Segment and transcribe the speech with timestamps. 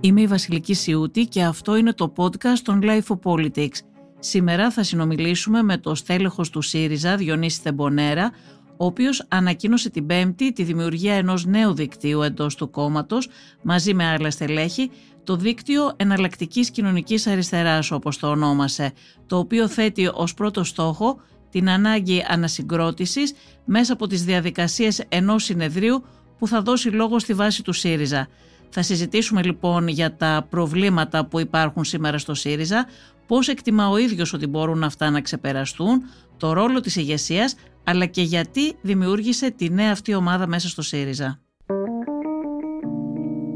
[0.00, 3.78] Είμαι η Βασιλική Σιούτη και αυτό είναι το podcast των Life of Politics.
[4.18, 8.32] Σήμερα θα συνομιλήσουμε με το στέλεχος του ΣΥΡΙΖΑ, Διονύση Θεμπονέρα,
[8.76, 13.28] ο οποίος ανακοίνωσε την Πέμπτη τη δημιουργία ενός νέου δικτύου εντός του κόμματος,
[13.62, 14.90] μαζί με άλλα στελέχη,
[15.24, 18.92] το δίκτυο εναλλακτικής κοινωνικής αριστεράς όπως το ονόμασε,
[19.26, 21.20] το οποίο θέτει ως πρώτο στόχο
[21.50, 23.32] την ανάγκη ανασυγκρότησης
[23.64, 26.04] μέσα από τις διαδικασίες ενός συνεδρίου
[26.38, 28.28] που θα δώσει λόγο στη βάση του ΣΥΡΙΖΑ.
[28.70, 32.86] Θα συζητήσουμε λοιπόν για τα προβλήματα που υπάρχουν σήμερα στο ΣΥΡΙΖΑ,
[33.26, 36.02] πώς εκτιμά ο ίδιος ότι μπορούν αυτά να ξεπεραστούν,
[36.36, 41.40] το ρόλο της ηγεσίας, αλλά και γιατί δημιούργησε τη νέα αυτή ομάδα μέσα στο ΣΥΡΙΖΑ.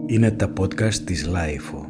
[0.06, 1.86] Είναι τα podcast της LiFO.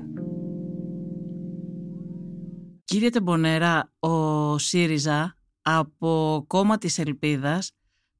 [2.84, 7.72] Κύριε Τεμπονέρα, ο ΣΥΡΙΖΑ από κόμμα της Ελπίδας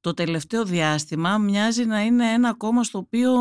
[0.03, 3.33] το τελευταίο διάστημα μοιάζει να είναι ένα κόμμα στο οποίο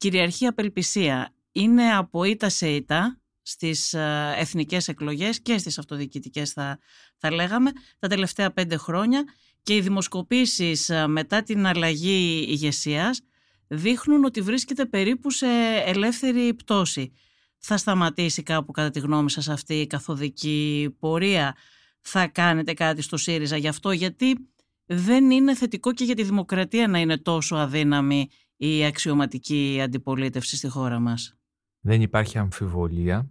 [0.00, 1.34] κυριαρχεί απελπισία.
[1.52, 6.78] Είναι από ήττα σε ήττα στις ε, εθνικές εκλογές και στις αυτοδιοικητικές θα,
[7.16, 9.24] θα λέγαμε τα τελευταία πέντε χρόνια
[9.62, 13.20] και οι δημοσκοπήσεις ε, μετά την αλλαγή ηγεσίας
[13.66, 15.46] δείχνουν ότι βρίσκεται περίπου σε
[15.84, 17.12] ελεύθερη πτώση.
[17.58, 21.56] Θα σταματήσει κάπου κατά τη γνώμη σας αυτή η καθοδική πορεία;
[22.00, 24.50] Θα κάνετε κάτι στο ΣΥΡΙΖΑ γι' αυτό; Γιατί
[24.86, 28.28] δεν είναι θετικό και για τη δημοκρατία να είναι τόσο αδύναμη
[28.62, 31.36] η αξιωματική αντιπολίτευση στη χώρα μας;
[31.80, 33.30] Δεν υπάρχει αμφιβολία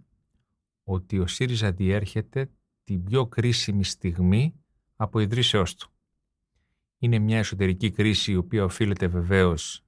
[0.84, 2.50] ότι ο ΣΥΡΙΖΑ διέρχεται
[2.84, 4.54] την πιο κρίσιμη στιγμή
[4.96, 5.90] από ιδρύσεώς του.
[6.98, 9.84] Είναι μια εσωτερική κρίση η οποία οφείλεται βεβαίως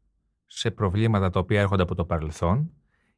[0.47, 2.71] σε προβλήματα τα οποία έρχονται από το παρελθόν,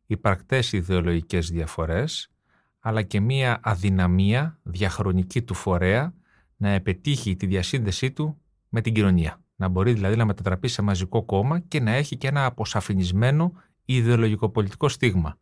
[0.06, 2.30] υπαρκτές ιδεολογικές διαφορές,
[2.78, 6.14] αλλά και μια αδυναμία διαχρονική του φορέα
[6.56, 9.43] να επετύχει τη διασύνδεσή του με την κοινωνία.
[9.56, 13.52] Να μπορεί δηλαδή να μετατραπεί σε μαζικό κόμμα και να έχει και ένα αποσαφηνισμένο
[13.84, 15.38] ιδεολογικό-πολιτικό στίγμα.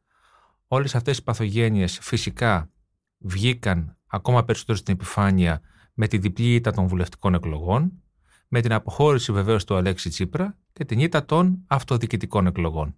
[0.66, 2.70] Όλες αυτές οι παθογένειες φυσικά
[3.18, 5.60] βγήκαν ακόμα περισσότερο στην επιφάνεια
[5.94, 7.92] με τη διπλή ήττα των βουλευτικών εκλογών,
[8.48, 12.96] με την αποχώρηση βεβαίως του Αλέξη Τσίπρα και την ήττα των αυτοδιοικητικών εκλογών.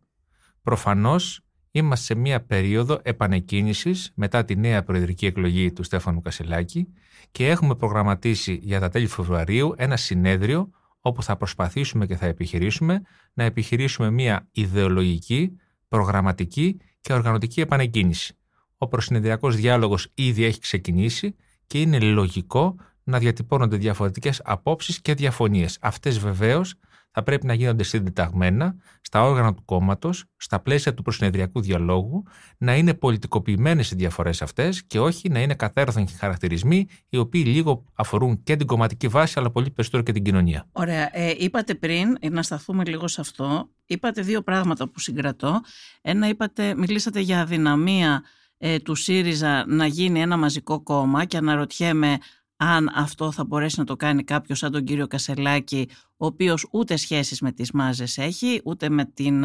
[0.62, 6.88] Προφανώς είμαστε σε μια περίοδο επανεκκίνησης μετά τη νέα προεδρική εκλογή του Στέφανου Κασελάκη
[7.30, 10.70] και έχουμε προγραμματίσει για τα τέλη Φεβρουαρίου ένα συνέδριο
[11.06, 15.56] όπου θα προσπαθήσουμε και θα επιχειρήσουμε να επιχειρήσουμε μια ιδεολογική,
[15.88, 18.36] προγραμματική και οργανωτική επανεκκίνηση.
[18.78, 21.34] Ο προσυνεδριακός διάλογος ήδη έχει ξεκινήσει
[21.66, 25.78] και είναι λογικό να διατυπώνονται διαφορετικές απόψεις και διαφωνίες.
[25.80, 26.74] Αυτές βεβαίως
[27.14, 32.22] θα πρέπει να γίνονται συντεταγμένα στα όργανα του κόμματος, στα πλαίσια του προσυνεδριακού διαλόγου,
[32.58, 37.84] να είναι πολιτικοποιημένες οι διαφορές αυτές και όχι να είναι κατέρωθεν χαρακτηρισμοί οι οποίοι λίγο
[37.94, 40.68] αφορούν και την κομματική βάση, αλλά πολύ περισσότερο και την κοινωνία.
[40.72, 41.08] Ωραία.
[41.12, 45.60] Ε, είπατε πριν, να σταθούμε λίγο σε αυτό, είπατε δύο πράγματα που συγκρατώ.
[46.02, 48.22] Ένα, είπατε, μιλήσατε για αδυναμία
[48.58, 52.18] ε, του ΣΥΡΙΖΑ να γίνει ένα μαζικό κόμμα και αναρωτιέμαι
[52.56, 56.96] αν αυτό θα μπορέσει να το κάνει κάποιος σαν τον κύριο Κασελάκη, ο οποίος ούτε
[56.96, 59.38] σχέσεις με τις μάζες έχει, ούτε με, την,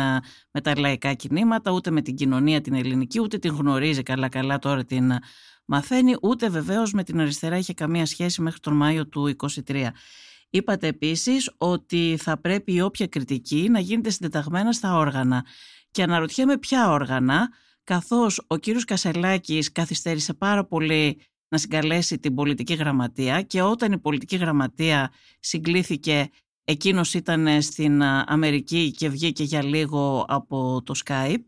[0.52, 4.86] με τα λαϊκά κινήματα, ούτε με την κοινωνία την ελληνική, ούτε την γνωρίζει καλά-καλά τώρα
[4.86, 5.12] την
[5.66, 9.88] μαθαίνει, ούτε βεβαίως με την αριστερά είχε καμία σχέση μέχρι τον Μάιο του 2023.
[10.50, 15.46] Είπατε επίσης ότι θα πρέπει η όποια κριτική να γίνεται συντεταγμένα στα όργανα.
[15.92, 17.50] Και αναρωτιέμαι ποια όργανα,
[17.84, 23.98] καθώς ο κύριος Κασελάκης καθυστέρησε πάρα πολύ να συγκαλέσει την πολιτική γραμματεία και όταν η
[24.00, 26.30] πολιτική γραμματεία συγκλήθηκε
[26.64, 31.44] εκείνος ήταν στην Αμερική και βγήκε για λίγο από το Skype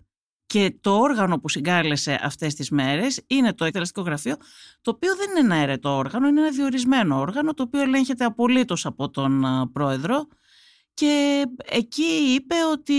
[0.46, 4.36] και το όργανο που συγκάλεσε αυτές τις μέρες είναι το εκτελεστικό γραφείο
[4.82, 8.86] το οποίο δεν είναι ένα αιρετό όργανο, είναι ένα διορισμένο όργανο το οποίο ελέγχεται απολύτως
[8.86, 10.28] από τον πρόεδρο
[10.94, 12.94] και εκεί είπε ότι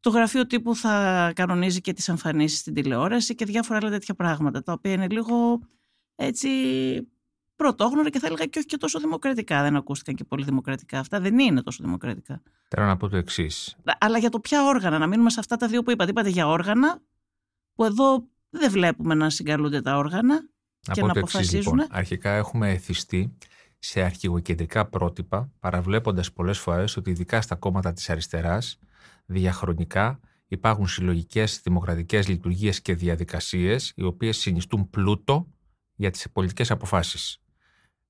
[0.00, 4.62] το γραφείο τύπου θα κανονίζει και τις εμφανίσεις στην τηλεόραση και διάφορα άλλα τέτοια πράγματα
[4.62, 5.60] τα οποία είναι λίγο
[6.20, 6.48] έτσι
[7.56, 9.62] πρωτόγνωρα και θα έλεγα και όχι και τόσο δημοκρατικά.
[9.62, 11.20] Δεν ακούστηκαν και πολύ δημοκρατικά αυτά.
[11.20, 12.42] Δεν είναι τόσο δημοκρατικά.
[12.68, 13.76] Θέλω να πω το εξής.
[13.98, 16.10] Αλλά για το ποια όργανα, να μείνουμε σε αυτά τα δύο που είπατε.
[16.10, 17.00] Είπατε για όργανα,
[17.74, 20.34] που εδώ δεν βλέπουμε να συγκαλούνται τα όργανα
[20.86, 21.72] να και να το αποφασίζουν.
[21.72, 21.86] λοιπόν.
[21.90, 23.36] Αρχικά έχουμε εθιστεί
[23.78, 28.78] σε αρχηγοκεντρικά πρότυπα, παραβλέποντας πολλές φορές ότι ειδικά στα κόμματα της αριστεράς,
[29.26, 35.46] διαχρονικά υπάρχουν συλλογικές δημοκρατικές λειτουργίες και διαδικασίες, οι οποίες συνιστούν πλούτο
[35.98, 37.40] για τις πολιτικές αποφάσεις.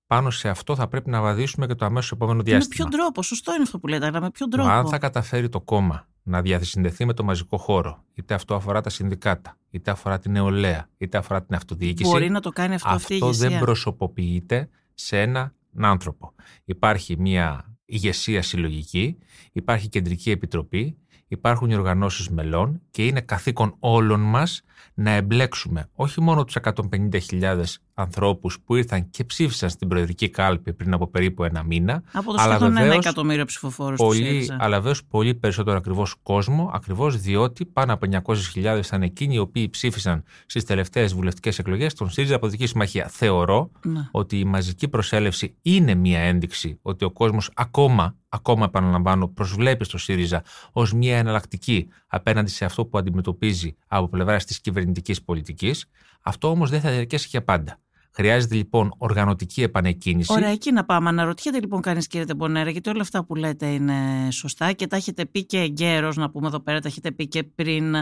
[0.06, 2.74] Πάνω σε αυτό θα πρέπει να βαδίσουμε και το αμέσως επόμενο διάστημα.
[2.84, 4.68] Με ποιον τρόπο, σωστό είναι αυτό που λέτε, αλλά με ποιον τρόπο.
[4.68, 8.90] αν θα καταφέρει το κόμμα να διασυνδεθεί με το μαζικό χώρο, είτε αυτό αφορά τα
[8.90, 12.10] συνδικάτα, είτε αφορά την νεολαία, είτε αφορά την αυτοδιοίκηση.
[12.10, 16.34] Μπορεί να το κάνει αυτό, αυτό αυτή η δεν προσωποποιείται σε έναν άνθρωπο.
[16.64, 19.18] Υπάρχει μια ηγεσία συλλογική,
[19.52, 20.98] υπάρχει κεντρική επιτροπή,
[21.28, 24.62] υπάρχουν οι οργανώσεις μελών και είναι καθήκον όλων μας
[24.94, 27.62] να εμπλέξουμε όχι μόνο τους 150.000
[27.94, 32.02] ανθρώπους που ήρθαν και ψήφισαν στην Προεδρική Κάλπη πριν από περίπου ένα μήνα.
[32.12, 37.20] Από το σχεδόν ένα εκατομμύριο ψηφοφόρους πολύ, του Αλλά βέβαια πολύ περισσότερο ακριβώς κόσμο, ακριβώς
[37.20, 38.06] διότι πάνω από
[38.54, 43.08] 900.000 ήταν εκείνοι οι οποίοι ψήφισαν στις τελευταίες βουλευτικές εκλογές των ΣΥΡΙΖΑ από Δική Συμμαχία.
[43.08, 44.08] Θεωρώ ναι.
[44.10, 49.98] ότι η μαζική προσέλευση είναι μια ένδειξη ότι ο κόσμος ακόμα ακόμα επαναλαμβάνω, προσβλέπει στο
[49.98, 50.42] ΣΥΡΙΖΑ
[50.72, 55.84] ως μια εναλλακτική απέναντι σε αυτό που αντιμετωπίζει από πλευράς της κυβερνητικής πολιτικής.
[56.22, 57.78] Αυτό όμως δεν θα διαρκέσει για πάντα.
[58.10, 60.32] Χρειάζεται λοιπόν οργανωτική επανεκκίνηση.
[60.32, 61.08] Ωραία, εκεί να πάμε.
[61.08, 65.26] Αναρωτιέται λοιπόν κανείς, κύριε Τεμπονέρα, γιατί όλα αυτά που λέτε είναι σωστά και τα έχετε
[65.26, 67.94] πει και εγκαίρως, να πούμε εδώ πέρα, τα έχετε πει και πριν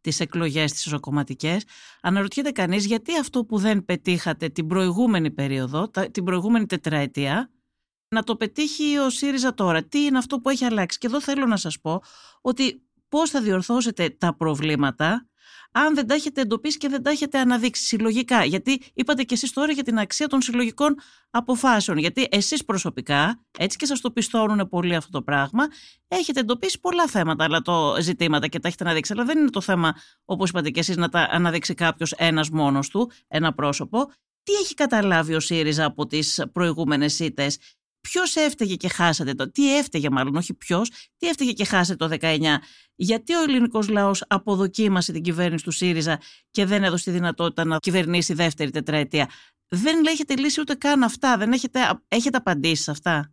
[0.00, 1.64] τις εκλογές τις ισοκομματικές.
[2.02, 7.50] Αναρωτιέται κανείς γιατί αυτό που δεν πετύχατε την προηγούμενη περίοδο, την προηγούμενη τετραετία,
[8.08, 11.46] να το πετύχει ο ΣΥΡΙΖΑ τώρα; Τι είναι αυτό που έχει αλλάξει; Και εδώ θέλω
[11.46, 12.02] να σας πω
[12.40, 15.28] ότι πώς θα διορθώσετε τα προβλήματα
[15.76, 18.44] αν δεν τα έχετε εντοπίσει και δεν τα έχετε αναδείξει συλλογικά.
[18.44, 20.94] Γιατί είπατε και εσείς τώρα για την αξία των συλλογικών
[21.30, 21.98] αποφάσεων.
[21.98, 25.64] Γιατί εσείς προσωπικά, έτσι και σας το πιστώνουν πολύ αυτό το πράγμα,
[26.08, 29.12] έχετε εντοπίσει πολλά θέματα, αλλά το ζητήματα και τα έχετε αναδείξει.
[29.12, 29.94] Αλλά δεν είναι το θέμα,
[30.24, 34.12] όπως είπατε και εσείς, να τα αναδείξει κάποιος ένας μόνος του, ένα πρόσωπο.
[34.42, 37.58] Τι έχει καταλάβει ο ΣΥΡΙΖΑ από τις προηγούμενες ήττες;
[38.10, 42.16] Ποιος έφταιγε και χάσατε το, τι έφταιγε μάλλον, όχι ποιος, τι έφταιγε και χάσατε το
[42.20, 42.40] 19.
[42.94, 46.20] Γιατί ο ελληνικός λαός αποδοκίμασε την κυβέρνηση του ΣΥΡΙΖΑ
[46.50, 49.30] και δεν έδωσε τη δυνατότητα να κυβερνήσει δεύτερη τετραετία;
[49.68, 53.32] Δεν έχετε λύσει ούτε καν αυτά, δεν έχετε, έχετε απαντήσει σε αυτά;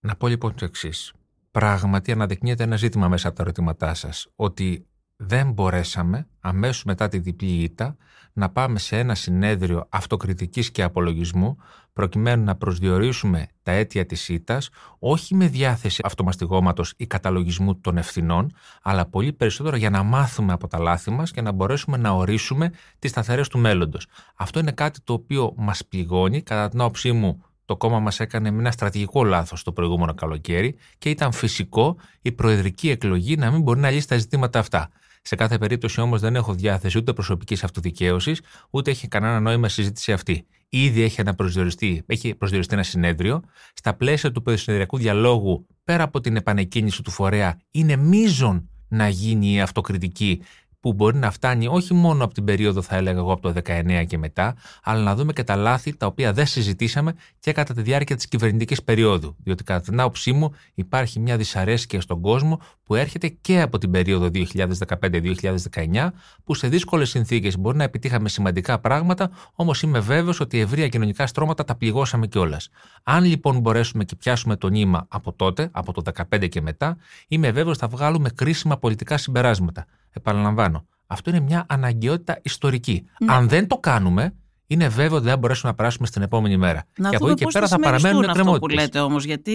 [0.00, 1.12] Να πω λοιπόν το εξής.
[1.50, 4.26] Πράγματι αναδεικνύεται ένα ζήτημα μέσα από τα ερωτήματά σας.
[4.36, 4.86] Ότι
[5.20, 7.96] δεν μπορέσαμε αμέσως μετά τη διπλή ήττα
[8.32, 11.56] να πάμε σε ένα συνέδριο αυτοκριτικής και απολογισμού
[11.92, 18.52] προκειμένου να προσδιορίσουμε τα αίτια της ήττας όχι με διάθεση αυτομαστιγώματος ή καταλογισμού των ευθυνών
[18.82, 22.72] αλλά πολύ περισσότερο για να μάθουμε από τα λάθη μας και να μπορέσουμε να ορίσουμε
[22.98, 24.06] τις σταθερές του μέλλοντος.
[24.34, 28.48] Αυτό είναι κάτι το οποίο μας πληγώνει κατά την άποψή μου το κόμμα μας έκανε
[28.48, 33.80] ένα στρατηγικό λάθος το προηγούμενο καλοκαίρι και ήταν φυσικό η προεδρική εκλογή να μην μπορεί
[33.80, 34.90] να λύσει τα ζητήματα αυτά.
[35.28, 38.40] Σε κάθε περίπτωση όμως δεν έχω διάθεση ούτε προσωπικής αυτοδικαίωσης,
[38.70, 40.46] ούτε έχει κανένα νόημα συζήτηση αυτή.
[40.68, 43.42] Ήδη έχει, προσδιοριστεί, έχει προσδιοριστεί ένα συνέδριο.
[43.74, 49.52] Στα πλαίσια του περισυνεδριακού διαλόγου, πέρα από την επανεκκίνηση του φορέα, είναι μείζον να γίνει
[49.52, 50.42] η αυτοκριτική
[50.88, 54.04] που μπορεί να φτάνει όχι μόνο από την περίοδο, θα έλεγα εγώ, από το 19
[54.06, 57.82] και μετά, αλλά να δούμε και τα λάθη τα οποία δεν συζητήσαμε και κατά τη
[57.82, 59.36] διάρκεια της κυβερνητικής περίοδου.
[59.42, 63.90] Διότι, κατά την άποψή μου, υπάρχει μια δυσαρέσκεια στον κόσμο που έρχεται και από την
[63.90, 66.12] περίοδο 2015-2019,
[66.44, 71.26] που σε δύσκολες συνθήκες μπορεί να επιτύχαμε σημαντικά πράγματα, όμως είμαι βέβαιος ότι ευρεία κοινωνικά
[71.26, 72.68] στρώματα τα πληγώσαμε κιόλας.
[73.02, 76.96] Αν λοιπόν μπορέσουμε και πιάσουμε το νήμα από τότε, από το 2015 και μετά,
[77.28, 79.86] είμαι βέβαιος ότι θα βγάλουμε κρίσιμα πολιτικά συμπεράσματα.
[80.18, 83.04] Επαναλαμβάνω, αυτό είναι μια αναγκαιότητα ιστορική.
[83.18, 83.32] Ναι.
[83.32, 84.34] Αν δεν το κάνουμε,
[84.66, 86.84] είναι βέβαιο ότι δεν θα μπορέσουμε να περάσουμε στην επόμενη μέρα.
[86.96, 88.52] Να και από εκεί και πέρα θα παραμένουν εκκρεμότητες.
[88.52, 89.54] Αυτό που λέτε όμως, γιατί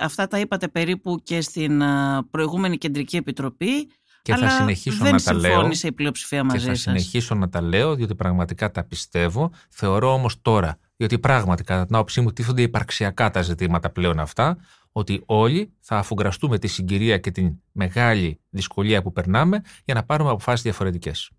[0.00, 1.82] αυτά τα είπατε περίπου και στην
[2.30, 3.88] προηγούμενη Κεντρική Επιτροπή.
[4.22, 5.68] Και αλλά θα συνεχίσω δεν να τα λέω.
[5.82, 9.50] η πλειοψηφία μαζί και θα συνεχίσω να τα λέω, διότι πραγματικά τα πιστεύω.
[9.68, 14.56] Θεωρώ όμως τώρα, διότι πράγματι κατά την άποψή μου τίθονται υπαρξιακά τα ζητήματα πλέον αυτά,
[14.96, 20.30] ότι όλοι θα αφουγκραστούμε τη συγκυρία και την μεγάλη δυσκολία που περνάμε για να πάρουμε
[20.30, 21.30] αποφάσεις διαφορετικές.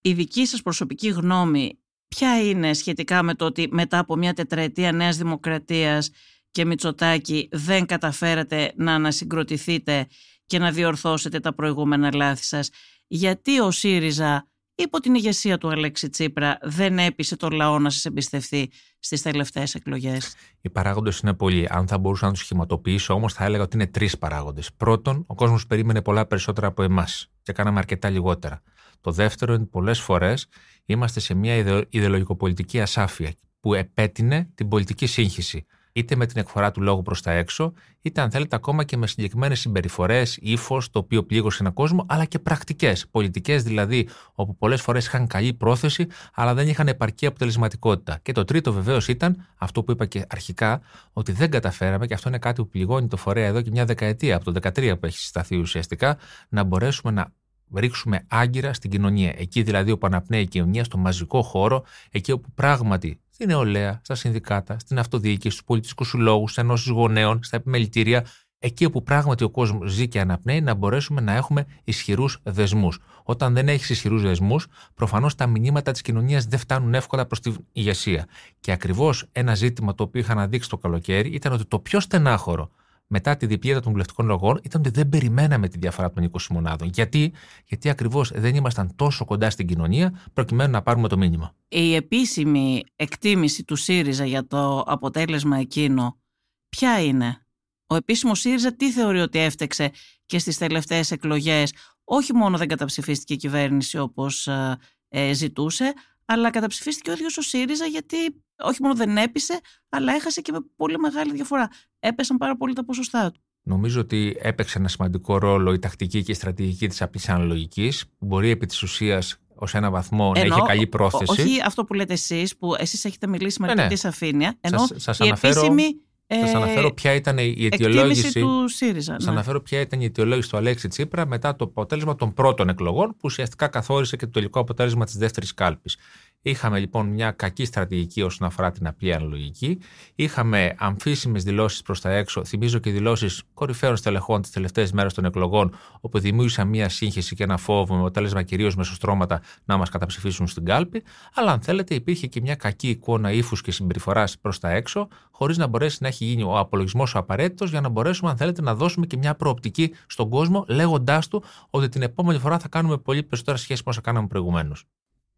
[0.00, 1.78] Η δική σας προσωπική γνώμη
[2.08, 6.10] ποια είναι σχετικά με το ότι μετά από μια τετραετία Νέας Δημοκρατίας
[6.50, 10.06] και Μητσοτάκη δεν καταφέρατε να ανασυγκροτηθείτε
[10.46, 12.70] και να διορθώσετε τα προηγούμενα λάθη σας;
[13.06, 18.04] Γιατί ο ΣΥΡΙΖΑ υπό την ηγεσία του Αλέξη Τσίπρα δεν έπεισε το λαό να σας
[18.04, 18.70] εμπιστευτεί;
[19.04, 20.34] Στις τελευταίες εκλογές.
[20.60, 21.66] Οι παράγοντες είναι πολλοί.
[21.70, 24.72] Αν θα μπορούσα να τους σχηματοποιήσω όμως θα έλεγα ότι είναι τρεις παράγοντες.
[24.76, 28.62] Πρώτον, ο κόσμος περίμενε πολλά περισσότερα από εμάς και κάναμε αρκετά λιγότερα.
[29.00, 30.46] Το δεύτερο είναι πολλές φορές
[30.84, 36.80] είμαστε σε μια ιδεολογικοπολιτική ασάφεια που επέτεινε την πολιτική σύγχυση είτε με την εκφορά του
[36.80, 37.72] λόγου προς τα έξω,
[38.02, 42.24] είτε αν θέλετε ακόμα και με συγκεκριμένες συμπεριφορές, ύφος, το οποίο πλήγωσε έναν κόσμο, αλλά
[42.24, 43.08] και πρακτικές.
[43.10, 48.18] Πολιτικές δηλαδή, όπου πολλές φορές είχαν καλή πρόθεση, αλλά δεν είχαν επαρκή αποτελεσματικότητα.
[48.22, 50.80] Και το τρίτο βεβαίως ήταν αυτό που είπα και αρχικά,
[51.12, 54.36] ότι δεν καταφέραμε, και αυτό είναι κάτι που πληγώνει το φορέα εδώ και μια δεκαετία,
[54.36, 56.18] από το 2013 που έχει συσταθεί ουσιαστικά,
[56.48, 57.32] να μπορέσουμε να
[57.74, 59.34] ρίξουμε άγκυρα στην κοινωνία.
[59.36, 64.14] Εκεί δηλαδή όπου αναπνέει η κοινωνία, στο μαζικό χώρο, εκεί όπου πράγματι στην νεολαία, στα
[64.14, 68.26] συνδικάτα, στην αυτοδιοίκηση, στους πολιτικούς συλλόγου, στι ενώσεις γονέων, στα επιμελητήρια,
[68.58, 72.98] εκεί όπου πράγματι ο κόσμος ζει και αναπνέει, να μπορέσουμε να έχουμε ισχυρούς δεσμούς.
[73.22, 77.56] Όταν δεν έχεις ισχυρούς δεσμούς, προφανώς τα μηνύματα της κοινωνίας δεν φτάνουν εύκολα προς την
[77.72, 78.26] ηγεσία.
[78.60, 82.70] Και ακριβώς ένα ζήτημα το οποίο είχα αναδείξει το καλοκαίρι ήταν ότι το πιο στενάχωρο
[83.14, 86.88] μετά τη διπλήτα των βουλευτικών λογών ήταν ότι δεν περιμέναμε τη διαφορά των 20 μονάδων.
[86.92, 87.32] Γιατί,
[87.64, 91.54] Γιατί ακριβώς δεν ήμασταν τόσο κοντά στην κοινωνία προκειμένου να πάρουμε το μήνυμα.
[91.68, 96.20] Η επίσημη εκτίμηση του ΣΥΡΙΖΑ για το αποτέλεσμα εκείνο,
[96.68, 97.46] ποια είναι;
[97.86, 99.90] Ο επίσημος ΣΥΡΙΖΑ τι θεωρεί ότι έφτεξε
[100.26, 101.72] και στις τελευταίες εκλογές;
[102.04, 104.78] Όχι μόνο δεν καταψηφίστηκε η κυβέρνηση όπως ε,
[105.08, 105.92] ε, ζητούσε,
[106.24, 108.16] αλλά καταψηφίστηκε ο ίδιος ο ΣΥΡΙΖΑ γιατί
[108.64, 111.68] όχι μόνο δεν έπεισε, αλλά έχασε και με πολύ μεγάλη διαφορά.
[112.00, 113.40] Έπεσαν πάρα πολύ τα ποσοστά του.
[113.62, 118.26] Νομίζω ότι έπαιξε ένα σημαντικό ρόλο η τακτική και η στρατηγική της απλή αναλογικής, που
[118.26, 121.40] μπορεί επί της ουσίας ως ένα βαθμό ενώ, να έχει καλή πρόθεση.
[121.40, 123.96] Όχι αυτό που λέτε εσείς, που εσείς έχετε μιλήσει με αρκετή ναι, ναι.
[123.96, 124.56] σαφήνεια.
[124.60, 125.60] Ενώ σας, η αναφέρω...
[125.60, 126.00] επίσημη
[126.34, 128.40] ε, Σας αναφέρω ποια ήταν η αιτιολόγηση.
[128.40, 129.16] του ΣΥΡΙΖΑ.
[129.22, 129.30] Ναι.
[129.30, 133.20] αναφέρω ποια ήταν η αιτιολόγηση του Αλέξη Τσίπρα μετά το αποτέλεσμα των πρώτων εκλογών, που
[133.22, 135.96] ουσιαστικά καθόρισε και το τελικό αποτέλεσμα της δεύτερης κάλπης.
[136.44, 139.78] Είχαμε λοιπόν μια κακή στρατηγική όσον αφορά την απλή αναλογική.
[140.14, 142.44] Είχαμε αμφίσιμες δηλώσεις προς τα έξω.
[142.44, 147.42] Θυμίζω και δηλώσεις κορυφαίων στελεχών τις τελευταίες μέρες των εκλογών, όπου δημιούργησαν μια σύγχυση και
[147.42, 151.02] ένα φόβο με αποτέλεσμα κυρίως μεσοστρώματα να μας καταψηφίσουν στην κάλπη.
[151.34, 155.56] Αλλά αν θέλετε, υπήρχε και μια κακή εικόνα ύφους και συμπεριφοράς προς τα έξω, χωρίς
[155.56, 158.74] να μπορέσει να έχει γίνει ο απολογισμός ο απαραίτητος για να μπορέσουμε, αν θέλετε, να
[158.74, 163.22] δώσουμε και μια προοπτική στον κόσμο, λέγοντάς του ότι την επόμενη φορά θα κάνουμε πολύ
[163.22, 164.84] περισσότερα σχέση με όσα κάναμε προηγουμένως.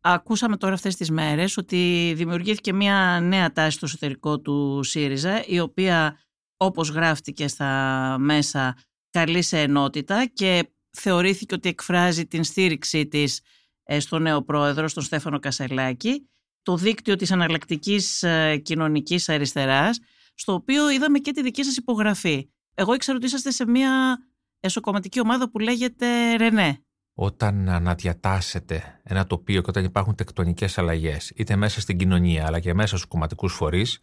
[0.07, 5.61] Ακούσαμε τώρα αυτές τις μέρες ότι δημιουργήθηκε μια νέα τάση στο εσωτερικό του ΣΥΡΙΖΑ η
[5.61, 6.21] οποία
[6.57, 8.77] όπως γράφτηκε στα μέσα
[9.11, 13.41] καλεί σε ενότητα και θεωρήθηκε ότι εκφράζει την στήριξή της
[13.83, 16.31] ε, στο νέο πρόεδρο, στον Στέφανο Κασελάκη,
[16.63, 20.01] το δίκτυο της αναλλακτικής ε, κοινωνικής αριστεράς,
[20.35, 22.51] στο οποίο είδαμε και τη δική σας υπογραφή.
[22.75, 24.19] Εγώ ήξερα ότι είσαστε σε μια
[24.61, 26.85] εσωκομματική ομάδα που λέγεται Ρενέ
[27.15, 32.75] όταν αναδιατάσσεται ένα τοπίο και όταν υπάρχουν τεκτονικές αλλαγές, είτε μέσα στην κοινωνία αλλά και
[32.75, 34.01] μέσα στους κομματικούς φορείς,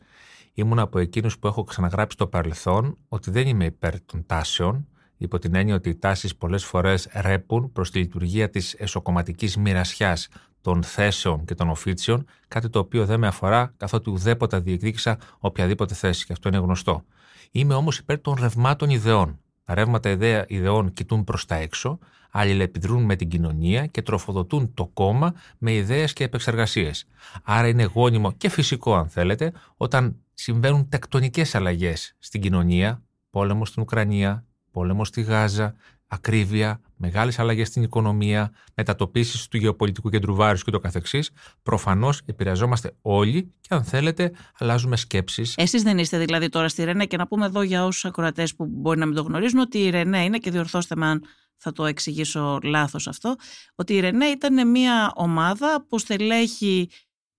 [0.53, 4.87] ήμουν από εκείνους που έχω ξαναγράψει στο παρελθόν ότι δεν είμαι υπέρ των τάσεων,
[5.17, 10.27] υπό την έννοια ότι οι τάσεις πολλές φορές ρέπουν προς τη λειτουργία της εσωκομματικής μοιρασιάς
[10.61, 15.93] των θέσεων και των οφίτσιων, κάτι το οποίο δεν με αφορά καθότι ουδέποτε διεκδίκησα οποιαδήποτε
[15.93, 17.05] θέση, και αυτό είναι γνωστό.
[17.51, 19.39] Είμαι όμως υπέρ των ρευμάτων ιδεών.
[19.63, 20.09] Τα ρεύματα
[20.47, 21.99] ιδεών κοιτούν προς τα έξω,
[22.31, 27.05] αλληλεπιδρούν με την κοινωνία και τροφοδοτούν το κόμμα με ιδέες και επεξεργασίες.
[27.43, 33.81] Άρα είναι γόνιμο και φυσικό αν θέλετε όταν συμβαίνουν τεκτονικές αλλαγές στην κοινωνία, πόλεμο στην
[33.81, 35.75] Ουκρανία, πόλεμο στη Γάζα,
[36.07, 41.31] ακρίβεια, μεγάλες αλλαγές στην οικονομία, μετατοπίσεις του γεωπολιτικού κέντρου βάρους και το καθεξής,
[41.63, 45.53] προφανώς επηρεαζόμαστε όλοι και αν θέλετε αλλάζουμε σκέψεις.
[45.57, 48.65] Εσείς δεν είστε δηλαδή τώρα στη Ρενέ και να πούμε εδώ για όσους ακροατές που
[48.65, 51.23] μπορεί να μην το γνωρίζουν ότι η Ρενέ είναι και διορθώστε με αν
[51.63, 53.35] θα το εξηγήσω λάθος αυτό,
[53.75, 56.89] ότι η Ρενέ ήταν μια ομάδα που στελέχει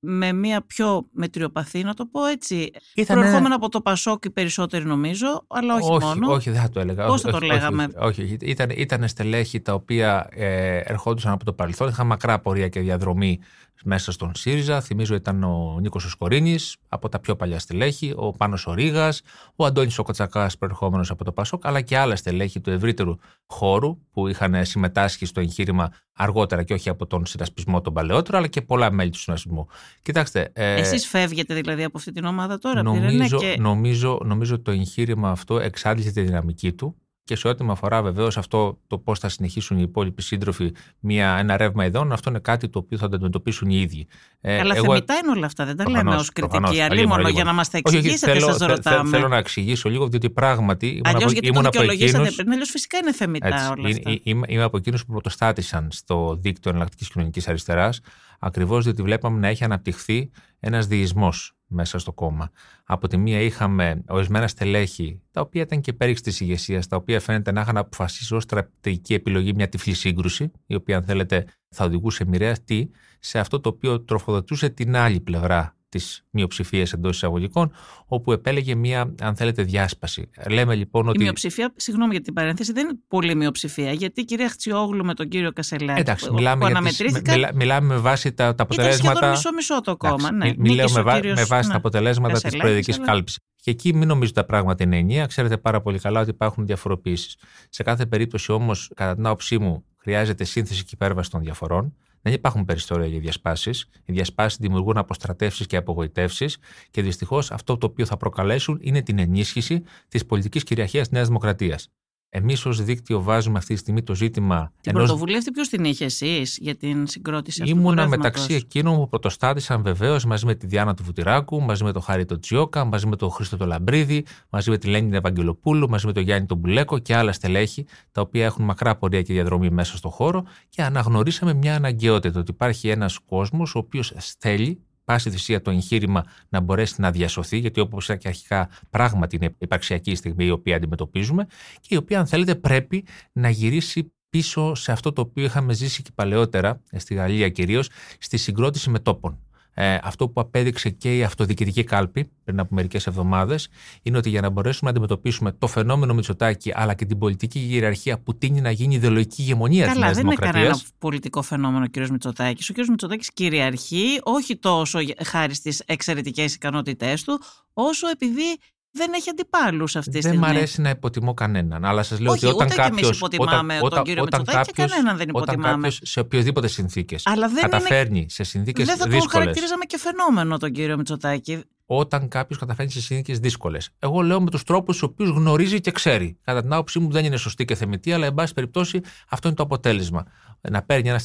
[0.04, 2.70] με μια πιο μετριοπαθή, να το πω έτσι.
[2.94, 3.20] Ήτανε...
[3.20, 6.32] Προερχόμενα από το Πασόκ περισσότεροι νομίζω, αλλά όχι, όχι μόνο.
[6.32, 7.06] Όχι, δεν θα το έλεγα.
[7.06, 11.52] Πώς θα το λέγαμε; Όχι, όχι, Ήταν, ήταν στελέχη τα οποία ε, ερχόντουσαν από το
[11.52, 13.40] παρελθόν, είχαν μακρά πορεία και διαδρομή
[13.84, 14.80] μέσα στον ΣΥΡΙΖΑ.
[14.80, 19.22] Θυμίζω ήταν ο Νίκος Οσκορίνης από τα πιο παλιά στελέχη, ο Πάνος Ορίγας,
[19.56, 24.28] ο Αντώνης Οκοτσακά προερχόμενος από το ΠΑΣΟΚ, αλλά και άλλα στελέχη του ευρύτερου χώρου που
[24.28, 28.92] είχαν συμμετάσχει στο εγχείρημα αργότερα και όχι από τον συνασπισμό τον παλαιότερο, αλλά και πολλά
[28.92, 29.66] μέλη του συνασπισμού.
[30.02, 30.50] Κοιτάξτε.
[30.52, 33.56] Ε, Εσείς φεύγετε δηλαδή από αυτή την ομάδα τώρα, νομίζω, και...
[33.58, 38.02] νομίζω, νομίζω ότι το εγχείρημα αυτό εξάντλησε τη δυναμική του και σε ό,τι με αφορά
[38.02, 42.38] βεβαίως αυτό το πώς θα συνεχίσουν οι υπόλοιποι σύντροφοι μια, ένα ρεύμα ειδών, αυτό είναι
[42.38, 44.06] κάτι το οποίο θα το αντιμετωπίσουν οι ίδιοι.
[44.40, 44.86] Ε, Αλλά εγώ...
[44.86, 46.80] θεμητά είναι όλα αυτά, δεν τα λέμε ως κριτική.
[46.80, 49.10] Αλλήμον για να μας τα εξηγήσετε, σας ρωτάμε.
[49.10, 51.00] Θέλω να εξηγήσω λίγο, διότι πράγματι.
[51.04, 54.20] Αλλιώς γιατί ήμουν το δικαιολογήσατε πριν, αλλιώς φυσικά είναι θεμητά έτσι, όλα αυτά.
[54.22, 58.00] Είμαι, είμαι από εκείνους που πρωτοστάτησαν στο δίκτυο εναλλακτικής κοινωνικής αριστεράς,
[58.44, 60.30] ακριβώς διότι βλέπαμε να έχει αναπτυχθεί
[60.60, 62.50] ένας διεισμός μέσα στο κόμμα.
[62.84, 67.20] Από τη μία είχαμε ορισμένα στελέχη, τα οποία ήταν και πέριξ της ηγεσίας, τα οποία
[67.20, 71.84] φαίνεται να είχαν αποφασίσει ως στρατηγική επιλογή μια τυφλή σύγκρουση, η οποία, αν θέλετε, θα
[71.84, 77.72] οδηγούσε μοιραία τι σε αυτό το οποίο τροφοδοτούσε την άλλη πλευρά τη μειοψηφία εντός εισαγωγικών,
[78.06, 80.30] όπου επέλεγε μία, αν θέλετε, διάσπαση.
[80.48, 81.20] Λέμε λοιπόν ότι.
[81.20, 85.14] Η μειοψηφία, συγγνώμη για την παρένθεση, δεν είναι πολύ μειοψηφία, γιατί η κυρία Χτσιόγλου με
[85.14, 86.00] τον κύριο Κασελάκη.
[86.00, 89.18] Εντάξει, που, μιλάμε, που τις, μιλά, μιλάμε με βάση τα, τα αποτελέσματα.
[89.18, 90.32] Ήταν μισό-μισό το κόμμα.
[90.32, 90.52] ναι.
[90.56, 91.72] Μιλάω με, βά, με βάση ναι.
[91.72, 93.06] τα αποτελέσματα της προεδρικής αλλά...
[93.06, 93.38] κάλυψης.
[93.56, 95.26] Και εκεί μην νομίζω τα πράγματα είναι ενιαία.
[95.26, 97.36] Ξέρετε πάρα πολύ καλά ότι υπάρχουν διαφοροποιήσεις.
[97.68, 101.94] Σε κάθε περίπτωση όμως, κατά την άποψή μου, χρειάζεται σύνθεση και υπέρβαση των διαφορών.
[102.22, 103.88] Δεν υπάρχουν περιθώρια για διασπάσεις.
[104.04, 106.58] Οι διασπάσεις δημιουργούν αποστρατεύσεις και απογοητεύσεις
[106.90, 111.26] και δυστυχώς αυτό το οποίο θα προκαλέσουν είναι την ενίσχυση της πολιτικής κυριαρχίας τη Νέας
[111.26, 111.88] Δημοκρατίας.
[112.34, 114.72] Εμείς ως δίκτυο βάζουμε αυτή τη στιγμή το ζήτημα.
[114.80, 115.04] Την ενός...
[115.04, 119.82] πρωτοβουλία αυτή ποιος την είχε εσείς για την συγκρότηση αυτού Ήμουνα μεταξύ εκείνων που πρωτοστάτησαν
[119.82, 123.16] βεβαίως μαζί με τη Διάνα του Βουτυράκου, μαζί με τον Χάρη τον Τσιόκα, μαζί με
[123.16, 126.98] τον Χρήστο τον Λαμπρίδη, μαζί με τη Λένη Ευαγγελοπούλου, μαζί με τον Γιάννη τον Μπουλέκο
[126.98, 131.54] και άλλα στελέχη, τα οποία έχουν μακρά πορεία και διαδρομή μέσα στο χώρο και αναγνωρίσαμε
[131.54, 137.00] μια αναγκαιότητα ότι υπάρχει ένας κόσμος ο οποίος θέλει πάση θυσία το εγχείρημα να μπορέσει
[137.00, 141.46] να διασωθεί, γιατί όπως και αρχικά πράγματι είναι υπαρξιακή στιγμή η οποία αντιμετωπίζουμε
[141.80, 146.02] και η οποία, αν θέλετε, πρέπει να γυρίσει πίσω σε αυτό το οποίο είχαμε ζήσει
[146.02, 149.38] και παλαιότερα, στη Γαλλία κυρίως, στη συγκρότηση με τόπων.
[149.74, 153.68] Ε, αυτό που απέδειξε και η αυτοδιοικητική κάλπη πριν από μερικές εβδομάδες
[154.02, 158.18] είναι ότι για να μπορέσουμε να αντιμετωπίσουμε το φαινόμενο Μητσοτάκη αλλά και την πολιτική ιεραρχία
[158.18, 160.12] που τίνει να γίνει ιδεολογική ηγεμονία της Δημοκρατία.
[160.12, 162.08] Καλά, δεν είναι κανένα πολιτικό φαινόμενο ο κ.
[162.08, 162.70] Μητσοτάκης.
[162.70, 162.88] Ο κ.
[162.88, 167.40] Μητσοτάκης κυριαρχεί όχι τόσο χάρη στις εξαιρετικές ικανότητές του,
[167.72, 168.58] όσο επειδή
[168.92, 170.38] δεν έχει αντιπάλους αυτή τη στιγμή.
[170.38, 171.84] Δεν μ' αρέσει να υποτιμώ κανέναν.
[171.84, 173.08] Αλλά σας λέω Όχι, ότι όταν κάποιο.
[173.08, 175.68] υποτιμάμε όταν, τον κύριο όταν Μητσοτάκη και κανέναν δεν υποτιμάμε.
[175.68, 177.22] Όταν κάποιος σε οποιοδήποτε συνθήκες
[177.60, 178.26] καταφέρνει είναι...
[178.28, 179.08] σε συνθήκες δύσκολε.
[179.08, 181.64] Δεν θα τον χαρακτηρίζαμε και φαινόμενο τον κύριο Μητσοτάκη.
[181.94, 183.90] Όταν κάποιος καταφέρνει σε συνθήκες δύσκολες.
[183.98, 186.38] Εγώ λέω με τους τρόπους τους οποίους γνωρίζει και ξέρει.
[186.44, 189.56] Κατά την άποψή μου δεν είναι σωστή και θεμητή, αλλά εν πάση περιπτώσει αυτό είναι
[189.56, 190.26] το αποτέλεσμα.
[190.70, 191.20] Να παίρνει ένα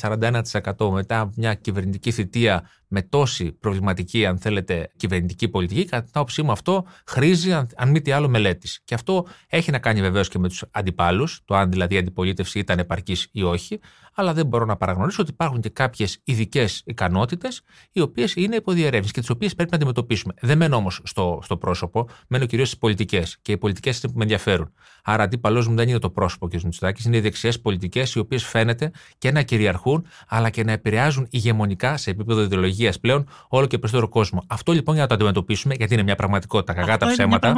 [0.74, 6.43] 41% μετά μια κυβερνητική θητεία με τόση προβληματική, αν θέλετε, κυβερνητική πολιτική, κατά την άποψή
[6.43, 8.81] μου αυτό χρήζει, αν, αν μη τι άλλο, μελέτης.
[8.83, 12.59] Και αυτό έχει να κάνει βεβαίως και με τους αντιπάλους, το αν δηλαδή η αντιπολίτευση
[12.59, 13.79] ήταν επαρκής ή όχι,
[14.13, 19.13] αλλά δεν μπορώ να παραγνωρίσω ότι υπάρχουν και κάποιες ειδικές ικανότητες, οι οποίες είναι υποδιερεύνηση
[19.13, 20.33] και τις οποίες πρέπει να αντιμετωπίσουμε.
[20.41, 23.38] Δεν μένω όμως στο, στο πρόσωπο, μένω κυρίως στις πολιτικές.
[23.42, 24.72] Και οι πολιτικές είναι που με ενδιαφέρουν.
[25.04, 26.62] Άρα, αντίπαλό μου δεν είναι το πρόσωπο κ.
[26.62, 31.28] Μητσοτάκης, είναι οι δεξιές πολιτικές, οι οποίες φαίνεται και να κυριαρχούν, αλλά και να επηρεάζουν
[31.30, 34.44] ηγεμονικά σε επίπεδο ιδεολογίας υγεία πλέον όλο και περισσότερο κόσμο.
[34.48, 36.74] Αυτό λοιπόν για να το αντιμετωπίσουμε, γιατί είναι μια πραγματικότητα.
[36.74, 37.54] Κακά τα ψέματα.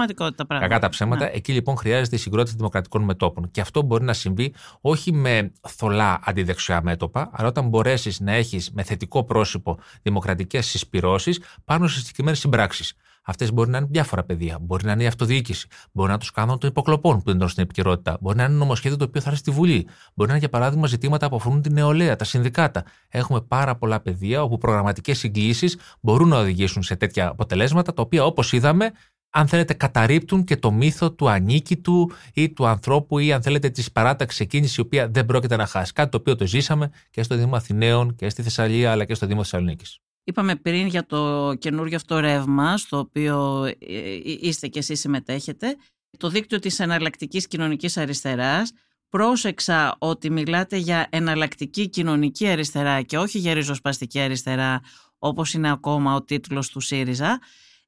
[0.47, 1.25] Κακά τα ψέματα.
[1.25, 1.31] Ναι.
[1.33, 3.51] Εκεί λοιπόν χρειάζεται η συγκρότηση δημοκρατικών μετόπων.
[3.51, 8.71] Και αυτό μπορεί να συμβεί όχι με θολά αντιδεξιά μέτωπα, αλλά όταν μπορέσεις να έχεις
[8.71, 11.31] με θετικό πρόσωπο δημοκρατικές συσπηρώσει
[11.65, 12.78] πάνω σε συγκεκριμένες συμπράξεις.
[13.23, 14.57] Αυτές μπορεί να είναι διάφορα πεδία.
[14.61, 15.67] Μπορεί να είναι η αυτοδιοίκηση.
[15.91, 18.17] Μπορεί να είναι τους κανόνε των υποκλοπών που είναι στην επικαιρότητα.
[18.21, 19.87] Μπορεί να είναι νομοσχέδιο το οποίο θα έρθει στη Βουλή.
[20.13, 22.83] Μπορεί να είναι για παράδειγμα ζητήματα που αφορούν την νεολαία, τα συνδικάτα.
[23.09, 28.25] Έχουμε πάρα πολλά πεδία όπου προγραμματικές συγκλήσεις μπορούν να οδηγήσουν σε τέτοια αποτελέσματα, τα οποία
[28.25, 28.91] όπως είδαμε
[29.29, 33.91] αν θέλετε, καταρρύπτουν και το μύθο του ανίκητου ή του ανθρώπου ή αν θέλετε της
[33.91, 35.93] παράταξης εκείνης η οποία δεν πρόκειται να χάσει.
[35.93, 39.25] Κάτι το οποίο το ζήσαμε και στο Δήμο Αθηναίων και στη Θεσσαλία αλλά και στο
[39.25, 39.99] Δήμο Θεσσαλονίκης.
[40.29, 45.75] Είπαμε πριν για το καινούριο αυτό ρεύμα, στο οποίο ε, ε, είστε και εσείς συμμετέχετε,
[46.17, 48.71] το δίκτυο της εναλλακτικής κοινωνικής αριστεράς.
[49.09, 54.81] Πρόσεξα ότι μιλάτε για εναλλακτική κοινωνική αριστερά και όχι για ριζοσπαστική αριστερά,
[55.17, 57.39] όπως είναι ακόμα ο τίτλος του ΣΥΡΙΖΑ.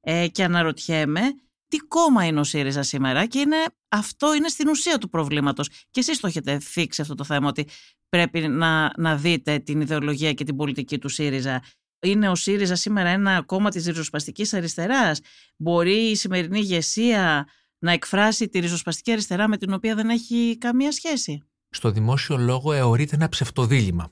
[0.02, 1.22] Ε, και αναρωτιέμαι
[1.68, 5.68] τι κόμμα είναι ο ΣΥΡΙΖΑ σήμερα; Και είναι, αυτό είναι στην ουσία του προβλήματος.
[5.68, 7.68] Και εσείς το έχετε θίξει αυτό το θέμα ότι
[8.10, 11.62] πρέπει να, να δείτε την ιδεολογία και την πολιτική του ΣΥΡΙΖΑ
[12.02, 15.20] είναι ο ΣΥΡΙΖΑ σήμερα ένα κόμμα της ριζοσπαστικής αριστεράς.
[15.58, 17.48] Μπορεί η σημερινή ηγεσία
[17.80, 22.74] να εκφράσει τη ριζοσπαστική αριστερά με την οποία δεν έχει καμία σχέση; Στο δημόσιο λόγο
[22.74, 24.12] εωρείται ένα ψευτοδήλημα.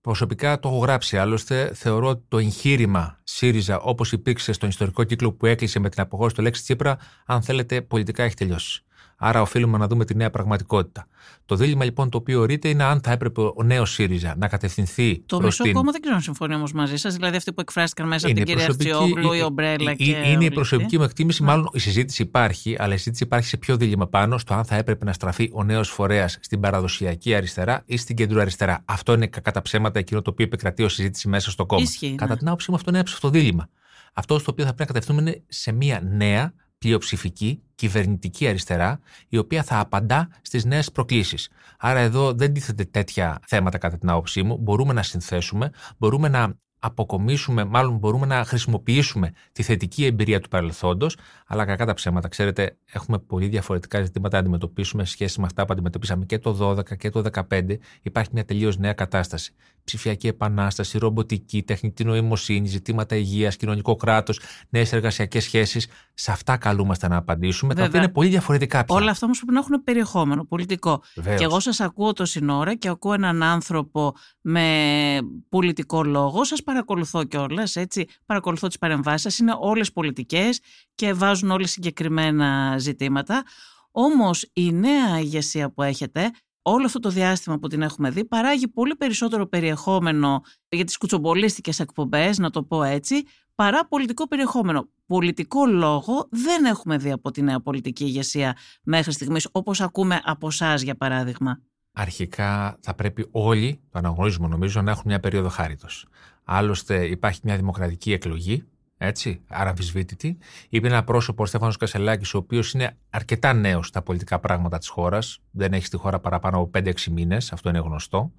[0.00, 1.72] Προσωπικά το έχω γράψει άλλωστε.
[1.74, 6.36] Θεωρώ ότι το εγχείρημα ΣΥΡΙΖΑ όπως υπήρξε στον ιστορικό κύκλο που έκλεισε με την αποχώρηση
[6.36, 8.84] του Λέξη Τσίπρα, αν θέλετε, πολιτικά έχει τελειώσει.
[9.22, 11.06] Άρα οφείλουμε να δούμε τη νέα πραγματικότητα.
[11.44, 15.22] Το δίλημα λοιπόν το οποίο ορείται είναι αν θα έπρεπε ο νέος ΣΥΡΙΖΑ να κατευθυνθεί.
[15.26, 15.72] Το μισό την...
[15.72, 18.44] κόμμα δεν ξέρω αν συμφωνεί όμως μαζί σας, δηλαδή αυτοί που εκφράστηκαν μέσα από την
[18.44, 20.04] κυρία Αρτσιόγλου, η Ομπρέλα και.
[20.04, 23.76] Είναι η προσωπική μου εκτίμηση, μάλλον η συζήτηση υπάρχει, αλλά η συζήτηση υπάρχει σε ποιο
[23.76, 27.96] δίλημα πάνω, στο αν θα έπρεπε να στραφεί ο νέος φορέας στην παραδοσιακή αριστερά ή
[27.96, 28.82] στην κεντροαριστερά.
[28.84, 31.82] Αυτό είναι κατά τα ψέματα εκείνο το οποίο επικρατεί ως συζήτηση μέσα στο κόμμα.
[31.82, 32.38] Ισχύει, κατά ναι.
[32.38, 33.68] την άποψή μου αυτό είναι ένα ψευτοδίλημα.
[34.12, 39.38] Αυτό στο οποίο θα πρέπει να κατευθύνουμε είναι σε μια νέα πλειοψηφική κυβερνητική αριστερά, η
[39.38, 41.50] οποία θα απαντά στις νέες προκλήσεις.
[41.78, 44.56] Άρα, εδώ δεν τίθεται τέτοια θέματα, κατά την άποψή μου.
[44.56, 51.16] Μπορούμε να συνθέσουμε, μπορούμε να αποκομίσουμε, μάλλον μπορούμε να χρησιμοποιήσουμε τη θετική εμπειρία του παρελθόντος,
[51.46, 52.28] αλλά κακά τα ψέματα.
[52.28, 56.70] Ξέρετε, έχουμε πολύ διαφορετικά ζητήματα να αντιμετωπίσουμε σε σχέση με αυτά που αντιμετωπίσαμε και το
[56.70, 57.78] 12 και το 2015.
[58.02, 59.54] Υπάρχει μια τελείως νέα κατάσταση.
[59.90, 65.86] Ψηφιακή επανάσταση, ρομποτική, τεχνητή νοημοσύνη, ζητήματα υγείας, κοινωνικό κράτος, νέες εργασιακές σχέσεις.
[66.14, 67.74] Σε αυτά καλούμαστε να απαντήσουμε.
[67.74, 67.84] Βέβαια.
[67.84, 68.94] Τα οποία είναι πολύ διαφορετικά πια.
[68.94, 71.02] Όλα αυτά όμως πρέπει να έχουν περιεχόμενο πολιτικό.
[71.14, 71.38] Βεβαίως.
[71.38, 76.44] Και εγώ σας ακούω το σύνορα και ακούω έναν άνθρωπο με πολιτικό λόγο.
[76.44, 78.06] Σας παρακολουθώ κιόλας, έτσι.
[78.26, 79.38] Παρακολουθώ τις παρεμβάσεις σας.
[79.38, 80.60] Είναι όλες πολιτικές
[80.94, 83.44] και βάζουν όλε συγκεκριμένα ζητήματα.
[83.90, 86.30] Όμως η νέα ηγεσία που έχετε,
[86.62, 91.80] όλο αυτό το διάστημα που την έχουμε δει, παράγει πολύ περισσότερο περιεχόμενο για τις κουτσομπολίστικες
[91.80, 93.22] εκπομπές, να το πω έτσι,
[93.54, 94.88] παρά πολιτικό περιεχόμενο.
[95.06, 100.46] Πολιτικό λόγο δεν έχουμε δει από τη νέα πολιτική ηγεσία μέχρι στιγμής, όπως ακούμε από
[100.46, 101.60] εσά για παράδειγμα.
[101.92, 106.06] Αρχικά θα πρέπει όλοι, το αναγνωρίζουμε νομίζω, να έχουν μια περίοδο χάριτος.
[106.44, 108.64] Άλλωστε υπάρχει μια δημοκρατική εκλογή,
[109.02, 110.38] έτσι, αραμφισβήτητη.
[110.68, 114.88] Είπε ένα πρόσωπο, ο Στέφανος Κασελάκης, ο οποίος είναι αρκετά νέος στα πολιτικά πράγματα της
[114.88, 115.38] χώρας.
[115.50, 118.32] Δεν έχει στη χώρα παραπάνω από 5-6 μήνες, αυτό είναι γνωστό.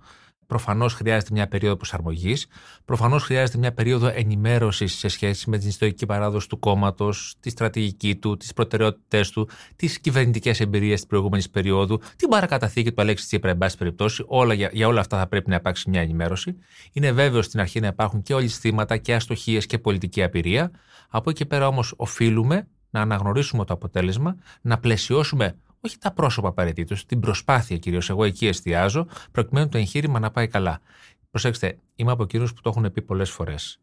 [0.52, 2.48] Προφανώς χρειάζεται μια περίοδο προσαρμογής.
[2.86, 8.16] Προφανώς χρειάζεται μια περίοδο ενημέρωσης σε σχέση με την ιστορική παράδοση του κόμματος, τη στρατηγική
[8.16, 13.50] του, τις προτεραιότητές του, τις κυβερνητικές εμπειρίες της προηγούμενης περίοδου, την παρακαταθήκη του Αλέξη Τσίπρα,
[13.50, 14.24] εν πάση περιπτώσει.
[14.28, 16.56] Όλα, για, για όλα αυτά θα πρέπει να υπάρξει μια ενημέρωση.
[16.92, 20.72] Είναι βέβαιος στην αρχή να υπάρχουν και ολισθήματα και αστοχίες και πολιτική απειρία.
[21.10, 27.06] Από εκεί πέρα όμως οφείλουμε να αναγνωρίσουμε το αποτέλεσμα, να πλαισιώσουμε όχι τα πρόσωπα απαραίτητος,
[27.06, 28.10] την προσπάθεια κυρίως.
[28.10, 30.82] Εγώ εκεί εστιάζω, προκειμένου το εγχείρημα να πάει καλά.
[31.30, 33.80] Προσέξτε, είμαι από εκείνους που το έχουν πει πολλές φορές.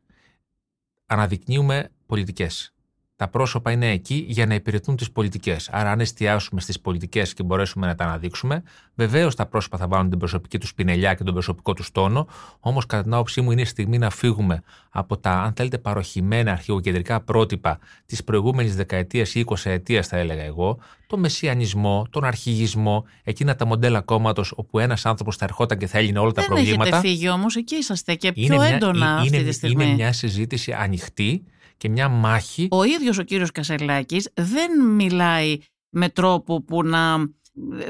[1.07, 2.73] Αναδεικνύουμε πολιτικές
[3.19, 5.69] τα πρόσωπα είναι εκεί για να υπηρετούν τις πολιτικές.
[5.73, 8.63] Άρα, αν εστιάσουμε στις πολιτικές και μπορέσουμε να τα αναδείξουμε,
[8.95, 12.27] βεβαίως τα πρόσωπα θα βάλουν την προσωπική τους πινελιά και τον προσωπικό τους τόνο.
[12.61, 16.53] Όμως, κατά την άποψή μου, είναι η στιγμή να φύγουμε από τα, αν θέλετε, παροχημένα
[16.53, 23.57] αρχαιοκεντρικά πρότυπα της προηγούμενης δεκαετίας ή εικοσαετίας, θα έλεγα εγώ, το μεσιανισμό, τον αρχηγισμό, εκείνα
[23.57, 26.89] τα μοντέλα κόμματος όπου ένας άνθρωπος θα ερχόταν και θα έλυνε όλα Δεν τα προβλήματα.
[26.97, 29.85] έχετε φύγει όμως, εκεί είσαστε και πιο Είναι μια- έντονα είναι, αυτή τη στιγμή.
[29.85, 31.43] Είναι μια συζήτηση ανοιχτή
[31.79, 32.69] και μια μάχη.
[32.71, 37.17] Ο ίδιος ο κύριος Κασελάκης δεν μιλάει με τρόπο που να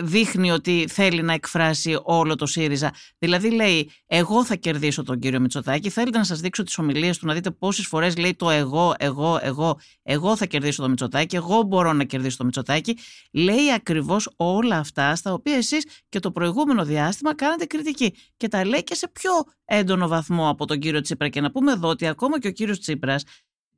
[0.01, 2.93] δείχνει ότι θέλει να εκφράσει όλο το ΣΥΡΙΖΑ.
[3.19, 7.27] Δηλαδή λέει εγώ θα κερδίσω τον κύριο Μητσοτάκη, θέλετε να σας δείξω τις ομιλίες του
[7.27, 11.63] να δείτε πόσες φορές λέει το εγώ, εγώ, εγώ, εγώ θα κερδίσω τον Μητσοτάκη, εγώ
[11.63, 12.97] μπορώ να κερδίσω τον Μητσοτάκη.
[13.33, 18.15] Λέει ακριβώς όλα αυτά στα οποία εσείς και το προηγούμενο διάστημα κάνατε κριτική.
[18.37, 19.31] Και τα λέει και σε πιο
[19.65, 21.29] έντονο βαθμό από τον κύριο Τσίπρα.
[21.29, 23.25] Και να πούμε εδώ ότι ακόμα και ο κύριος Τσίπρας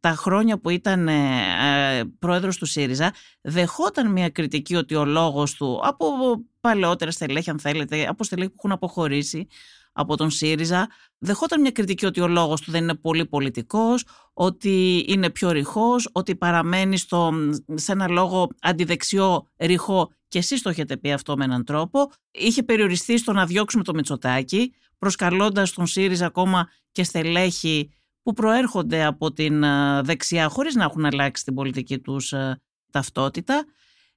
[0.00, 5.54] τα χρόνια που ήταν ε, ε, πρόεδρος του ΣΥΡΙΖΑ δεχόταν μια κριτική ότι ο λόγος
[5.54, 6.06] του από
[6.60, 9.46] παλαιότερα στελέχη αν θέλετε, από στελέχη που έχουν αποχωρήσει
[9.92, 15.04] από τον ΣΥΡΙΖΑ δεχόταν μια κριτική ότι ο λόγος του δεν είναι πολύ πολιτικός, ότι
[15.08, 17.32] είναι πιο ρηχός, ότι παραμένει στο,
[17.74, 22.12] σε ένα λόγο αντιδεξιό ρηχό και εσείς το έχετε πει αυτό με έναν τρόπο.
[22.30, 27.90] Είχε περιοριστεί στο να διώξουμε το Μητσοτάκη, προσκαλώντας τον ΣΥΡΙΖΑ ακόμα και στελέχη
[28.22, 32.60] που προέρχονται από την ε, δεξιά χωρίς να έχουν αλλάξει την πολιτική τους ε,
[32.92, 33.64] ταυτότητα.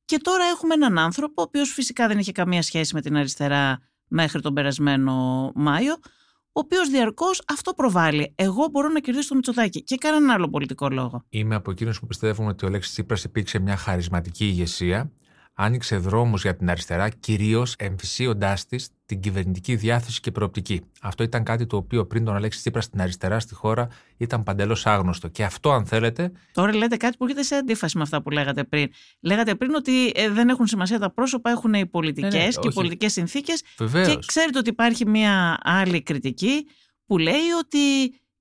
[0.05, 3.79] Και τώρα έχουμε έναν άνθρωπο, ο οποίος φυσικά δεν είχε καμία σχέση με την αριστερά
[4.07, 5.93] μέχρι τον περασμένο Μάιο,
[6.55, 8.33] ο οποίος διαρκώς αυτό προβάλλει.
[8.35, 11.25] Εγώ μπορώ να κερδίσω το Μητσοτάκη και κανέναν άλλο πολιτικό λόγο.
[11.29, 15.11] Είμαι από εκείνους που πιστεύουν ότι ο Αλέξης Τσίπρας υπήρξε μια χαρισματική ηγεσία.
[15.53, 20.81] Άνοιξε δρόμους για την αριστερά, κυρίως εμφυσίοντάς της την κυβερνητική διάθεση και προοπτική.
[21.01, 24.85] Αυτό ήταν κάτι το οποίο πριν τον Αλέξη Τσίπρας στην αριστερά στη χώρα ήταν παντελώς
[24.85, 25.27] άγνωστο.
[25.27, 28.63] Και αυτό, αν θέλετε, Τώρα λέτε κάτι που έρχεται σε αντίφαση με αυτά που λέγατε
[28.63, 28.89] πριν.
[29.19, 32.59] Λέγατε πριν ότι ε, δεν έχουν σημασία τα πρόσωπα, έχουν οι πολιτικές Ναι, ναι, και
[32.63, 32.75] οι όχι.
[32.75, 34.07] πολιτικές συνθήκες βεβαίως.
[34.07, 36.67] Και ξέρετε ότι υπάρχει μια άλλη κριτική
[37.05, 37.77] που λέει ότι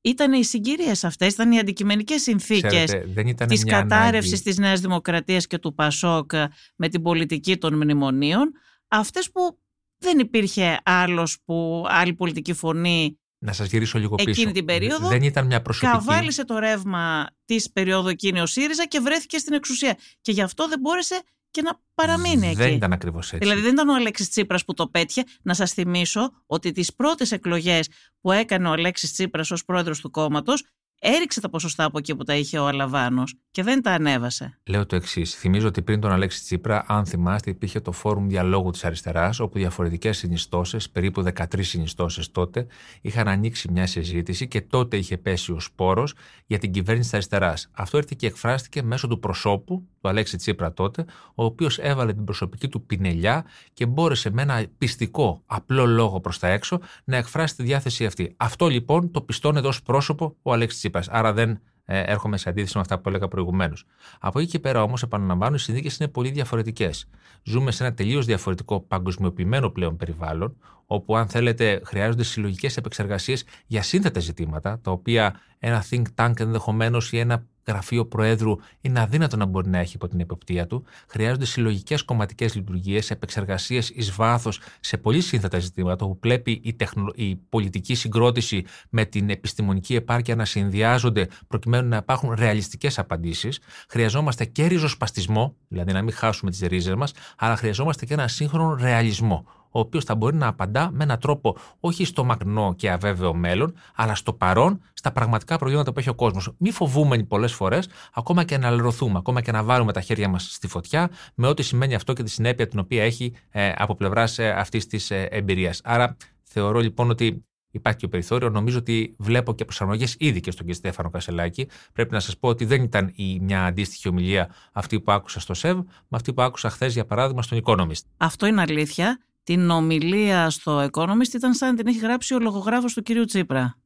[0.00, 4.48] ήταν οι συγκυρίες αυτές, ήταν οι αντικειμενικές συνθήκες δεν ήταν της μια κατάρρευσης ανάγκη.
[4.48, 6.32] της Νέας Δημοκρατίας και του Πασόκ
[6.76, 8.52] με την πολιτική των μνημονίων,
[8.88, 9.58] αυτές που
[10.02, 14.30] δεν υπήρχε άλλος που, άλλη πολιτική φωνή Να σας γυρίσω λίγο πίσω.
[14.30, 15.92] Εκείνη την περίοδο Δεν ήταν μια προσωπική.
[15.92, 19.96] καβάλισε το ρεύμα της περίοδου εκείνη ο ΣΥΡΙΖΑ και βρέθηκε στην εξουσία.
[20.20, 22.56] Και γι' αυτό δεν μπόρεσε και να παραμείνει εκεί.
[22.56, 23.38] Δεν ήταν ακριβώς έτσι.
[23.38, 25.24] Δηλαδή δεν ήταν ο Αλέξης Τσίπρας που το πέτυχε.
[25.42, 27.88] Να σας θυμίσω ότι τις πρώτες εκλογές
[28.20, 30.64] που έκανε ο Αλέξης Τσίπρας ως πρόεδρος του κόμματος
[31.02, 34.58] έριξε τα ποσοστά από εκεί που τα είχε ο Αλαβάνος και δεν τα ανέβασε.
[34.66, 35.34] Λέω το εξής.
[35.34, 39.58] Θυμίζω ότι πριν τον Αλέξη Τσίπρα, αν θυμάστε, υπήρχε το Φόρουμ Διαλόγου της Αριστεράς, όπου
[39.58, 42.66] διαφορετικές συνιστώσεις, περίπου 13 συνιστώσεις τότε,
[43.00, 46.14] είχαν ανοίξει μια συζήτηση και τότε είχε πέσει ο σπόρος
[46.46, 47.70] για την κυβέρνηση της Αριστεράς.
[47.72, 52.24] Αυτό ήρθε και εκφράστηκε μέσω του προσώπου του Αλέξη Τσίπρα τότε, ο οποίος έβαλε την
[52.24, 57.56] προσωπική του πινελιά και μπόρεσε με ένα πιστικό, απλό λόγο προς τα έξω να εκφράσει
[57.56, 58.34] τη διάθεση αυτή.
[58.36, 61.08] Αυτό λοιπόν το πιστώνεται ως πρόσωπο ο Αλέξης Τσίπρας.
[61.08, 63.84] Άρα δεν ε, έρχομαι σε αντίθεση με αυτά που έλεγα προηγουμένως.
[64.20, 67.08] Από εκεί και πέρα όμως, επαναλαμβάνω, οι συνθήκες είναι πολύ διαφορετικές.
[67.42, 70.56] Ζούμε σε ένα τελείως διαφορετικό παγκοσμιοποιημένο πλέον περιβάλλον,
[70.94, 77.12] όπου αν θέλετε χρειάζονται συλλογικές επεξεργασίες για σύνθετα ζητήματα, τα οποία ένα think tank ενδεχομένως
[77.12, 80.84] ή ένα γραφείο Προέδρου είναι αδύνατο να μπορεί να έχει υπό την εποπτεία του.
[81.08, 87.12] Χρειάζονται συλλογικές κομματικές λειτουργίες, επεξεργασίες εις βάθος σε πολύ σύνθετα ζητήματα, όπου πρέπει η, τεχνο...
[87.14, 93.60] η πολιτική συγκρότηση με την επιστημονική επάρκεια να συνδυάζονται προκειμένου να υπάρχουν ρεαλιστικές απαντήσεις.
[93.88, 98.74] Χρειαζόμαστε και ριζοσπαστισμό, δηλαδή να μην χάσουμε τις ρίζες μας, αλλά χρειαζόμαστε και ένα σύγχρονο
[98.74, 103.34] ρεαλισμό ο οποίος θα μπορεί να απαντά με έναν τρόπο όχι στο μακρινό και αβέβαιο
[103.34, 106.54] μέλλον, αλλά στο παρόν, στα πραγματικά προβλήματα που έχει ο κόσμος.
[106.58, 110.52] Μη φοβούμενοι πολλές φορές, ακόμα και να αλερωθούμε, ακόμα και να βάλουμε τα χέρια μας
[110.52, 114.38] στη φωτιά, με ό,τι σημαίνει αυτό και τη συνέπεια την οποία έχει ε, από πλευράς
[114.38, 115.80] ε, αυτής της ε, εμπειρίας.
[115.84, 118.48] Άρα θεωρώ λοιπόν ότι υπάρχει και περιθώριο.
[118.48, 120.74] Νομίζω ότι βλέπω και προσαρμογές ήδη και στον κ.
[120.74, 121.68] Στέφανο Κασελάκη.
[121.92, 125.54] Πρέπει να σας πω ότι δεν ήταν η μια αντίστοιχη ομιλία αυτή που άκουσα στο
[125.54, 128.02] ΣΕΒ, με αυτή που άκουσα χθες για παράδειγμα στον Economist.
[128.16, 129.18] Αυτό είναι αλήθεια.
[129.42, 133.24] Την ομιλία στο Economist ήταν σαν να την έχει γράψει ο λογογράφος του κ.
[133.26, 133.82] Τσίπρα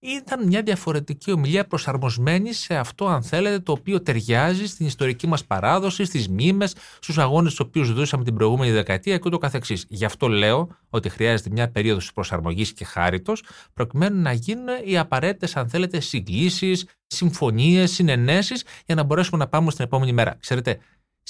[0.00, 5.44] ήταν μια διαφορετική ομιλία προσαρμοσμένη σε αυτό, αν θέλετε, το οποίο ταιριάζει στην ιστορική μας
[5.44, 9.86] παράδοση, στις μήμες, στους αγώνες τους οποίους ζούσαμε την προηγούμενη δεκαετία και ούτω καθεξής.
[9.88, 15.56] Γι' αυτό λέω ότι χρειάζεται μια περίοδος προσαρμογής και χάριτος, προκειμένου να γίνουν οι απαραίτητες,
[15.56, 20.36] αν θέλετε, συγκλήσεις, συμφωνίες, συνενέσεις, για να μπορέσουμε να πάμε στην επόμενη μέρα.
[20.40, 20.78] Ξέρετε,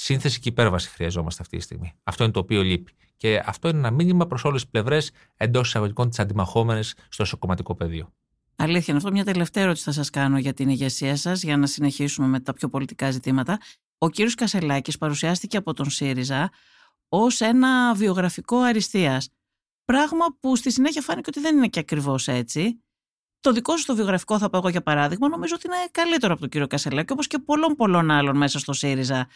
[0.00, 1.92] σύνθεση και υπέρβαση χρειαζόμαστε αυτή τη στιγμή.
[2.02, 2.92] Αυτό είναι το οποίο λείπει.
[3.16, 7.74] Και αυτό είναι ένα μήνυμα προς όλες τις πλευρές εντός εισαγωγικών της αντιμαχόμενης στο εσωκομματικό
[7.74, 8.12] πεδίο.
[8.56, 12.26] Αλήθεια, αυτό μια τελευταία ερώτηση θα σας κάνω για την ηγεσία σας, για να συνεχίσουμε
[12.26, 13.58] με τα πιο πολιτικά ζητήματα.
[13.98, 16.50] Ο κύριος Κασελάκης παρουσιάστηκε από τον ΣΥΡΙΖΑ
[17.08, 19.28] ως ένα βιογραφικό αριστείας.
[19.84, 22.82] Πράγμα που στη συνέχεια φάνηκε ότι δεν είναι και ακριβώς έτσι.
[23.40, 26.40] Το δικό σου το βιογραφικό, θα πω εγώ για παράδειγμα, νομίζω ότι είναι καλύτερο από
[26.40, 29.28] τον κύριο Κασελάκη, όπως και πολλών πολλών άλλων μέσα στο ΣΥΡΙΖΑ.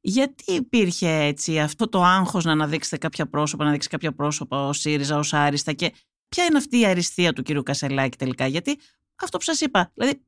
[0.00, 4.72] Γιατί υπήρχε έτσι αυτό το άγχος να αναδείξετε κάποια πρόσωπα, να δείξει κάποια πρόσωπα ο
[4.72, 5.92] ΣΥΡΙΖΑ ως άριστα και
[6.28, 8.78] Ποια είναι αυτή η αριστεία του κύριου Κασελάκη τελικά, γιατί
[9.22, 10.22] αυτό που σας είπα, δηλαδή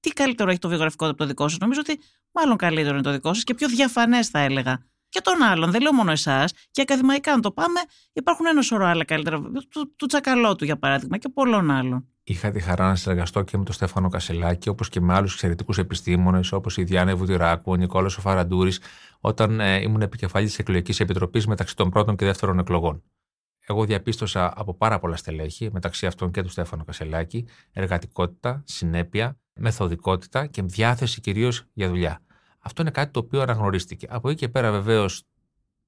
[0.00, 2.00] τι καλύτερο έχει το βιογραφικό από το δικό σας, νομίζω ότι
[2.32, 4.88] μάλλον καλύτερο είναι το δικό σας και πιο διαφανές θα έλεγα.
[5.08, 7.80] Και των άλλων, δεν λέω μόνο εσάς, και ακαδημαϊκά αν το πάμε,
[8.12, 9.40] υπάρχουν ένα σωρό άλλα καλύτερα.
[9.68, 12.08] Του, του Τσακαλώτου, για παράδειγμα, και πολλών άλλων.
[12.30, 15.78] Είχα τη χαρά να συνεργαστώ και με τον Στέφανο Κασελάκη, όπως και με άλλους εξαιρετικούς
[15.78, 18.72] επιστήμονες, όπως η Διάννα Βουδηράκου, ο Νικόλας Φαραντούρη,
[19.20, 23.02] όταν ε, ήμουν επικεφαλής της Εκλογικής Επιτροπής μεταξύ των πρώτων και δεύτερων εκλογών.
[23.66, 30.46] Εγώ διαπίστωσα από πάρα πολλά στελέχη, μεταξύ αυτών και του Στέφανο Κασελάκη, εργατικότητα, συνέπεια, μεθοδικότητα
[30.46, 32.22] και διάθεση κυρίως για δουλειά.
[32.58, 34.06] Αυτό είναι κάτι το οποίο αναγνωρίστηκε.
[34.10, 35.22] Από εκεί και πέρα, βεβαίως,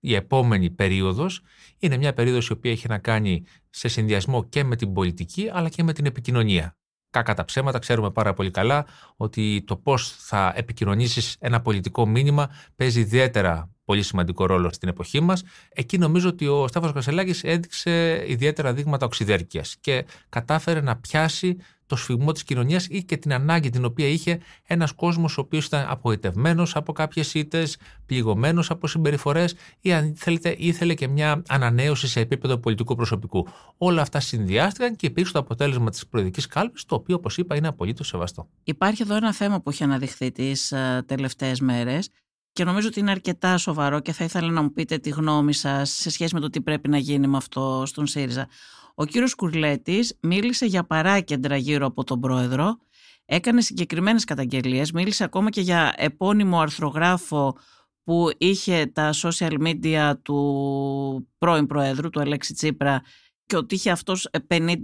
[0.04, 1.42] η επόμενη περίοδος
[1.78, 5.68] είναι μια περίοδος η οποία έχει να κάνει σε συνδυασμό και με την πολιτική αλλά
[5.68, 6.76] και με την επικοινωνία.
[7.10, 8.86] Κάκα τα ψέματα, ξέρουμε πάρα πολύ καλά
[9.16, 15.20] ότι το πώς θα επικοινωνήσεις ένα πολιτικό μήνυμα παίζει ιδιαίτερα πολύ σημαντικό ρόλο στην εποχή
[15.20, 15.42] μας.
[15.68, 21.56] Εκεί νομίζω ότι ο Στέφανο Κασελάκης έδειξε ιδιαίτερα δείγματα οξυδέρκειας και κατάφερε να πιάσει
[21.92, 25.66] το σφιγμό της κοινωνίας ή και την ανάγκη την οποία είχε ένας κόσμος ο οποίος
[25.66, 27.76] ήταν απογοητευμένος από κάποιες ήττες,
[28.07, 33.46] πληγωμένος από συμπεριφορές ή αν θέλετε ήθελε και μια ανανέωση σε επίπεδο πολιτικού προσωπικού.
[33.78, 37.68] Όλα αυτά συνδυάστηκαν και υπήρξε το αποτέλεσμα της προεδρικής κάλπης, το οποίο, όπως είπα, είναι
[37.68, 38.48] απολύτως σεβαστό.
[38.64, 42.09] Υπάρχει εδώ ένα θέμα που έχει αναδειχθεί τις ε, τελευταίες μέρες
[42.52, 45.90] και νομίζω ότι είναι αρκετά σοβαρό και θα ήθελα να μου πείτε τη γνώμη σας
[45.90, 48.48] σε σχέση με το τι πρέπει να γίνει με αυτό στον ΣΥΡΙΖΑ.
[48.94, 52.76] Ο κύριος Κουρλέτης μίλησε για παράκεντρα γύρω από τον πρόεδρο,
[53.24, 57.57] έκανε συγκεκριμένες καταγγελίες, μίλησε ακόμα και για επώνυμο αρθρογράφο
[58.05, 63.02] που είχε τα social media του πρώην πρόεδρου, του Αλέξη Τσίπρα
[63.46, 64.76] και ότι είχε αυτός 50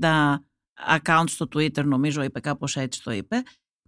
[0.89, 3.43] accounts στο Twitter νομίζω είπε κάπως έτσι το είπε.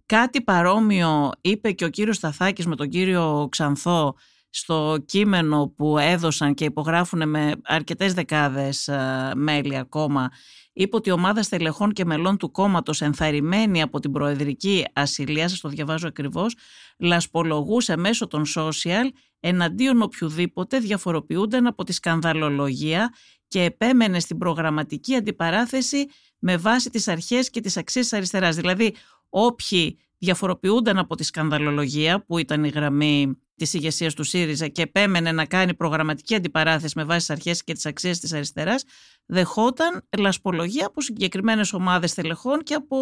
[0.05, 4.15] Κάτι παρόμοιο είπε και ο κύριος Σταθάκης με τον κύριο Ξανθό
[4.53, 10.29] στο κείμενο που έδωσαν και υπογράφουν με αρκετές δεκάδες ε, μέλη ακόμα
[10.73, 15.59] είπε ότι η ομάδα στελεχών και μελών του κόμματος ενθαρρυμένη από την προεδρική ασυλία, σας
[15.59, 16.55] το διαβάζω ακριβώς,
[16.97, 19.09] λασπολογούσε μέσω των social
[19.39, 23.13] εναντίον οποιοδήποτε διαφοροποιούνταν από τη σκανδαλολογία
[23.47, 26.07] και επέμενε στην προγραμματική αντιπαράθεση
[26.39, 28.55] με βάση τις αρχές και τις αξίες της αριστεράς.
[28.55, 28.95] Δηλαδή
[29.29, 35.31] όποιοι διαφοροποιούνταν από τη σκανδαλολογία που ήταν η γραμμή της ηγεσίας του ΣΥΡΙΖΑ και επέμενε
[35.31, 38.83] να κάνει προγραμματική αντιπαράθεση με βάση τις αρχές και τις αξίες της αριστεράς,
[39.25, 42.97] δεχόταν λασπολογία από συγκεκριμένες ομάδες τελεχών και από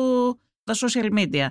[0.63, 1.47] τα social media.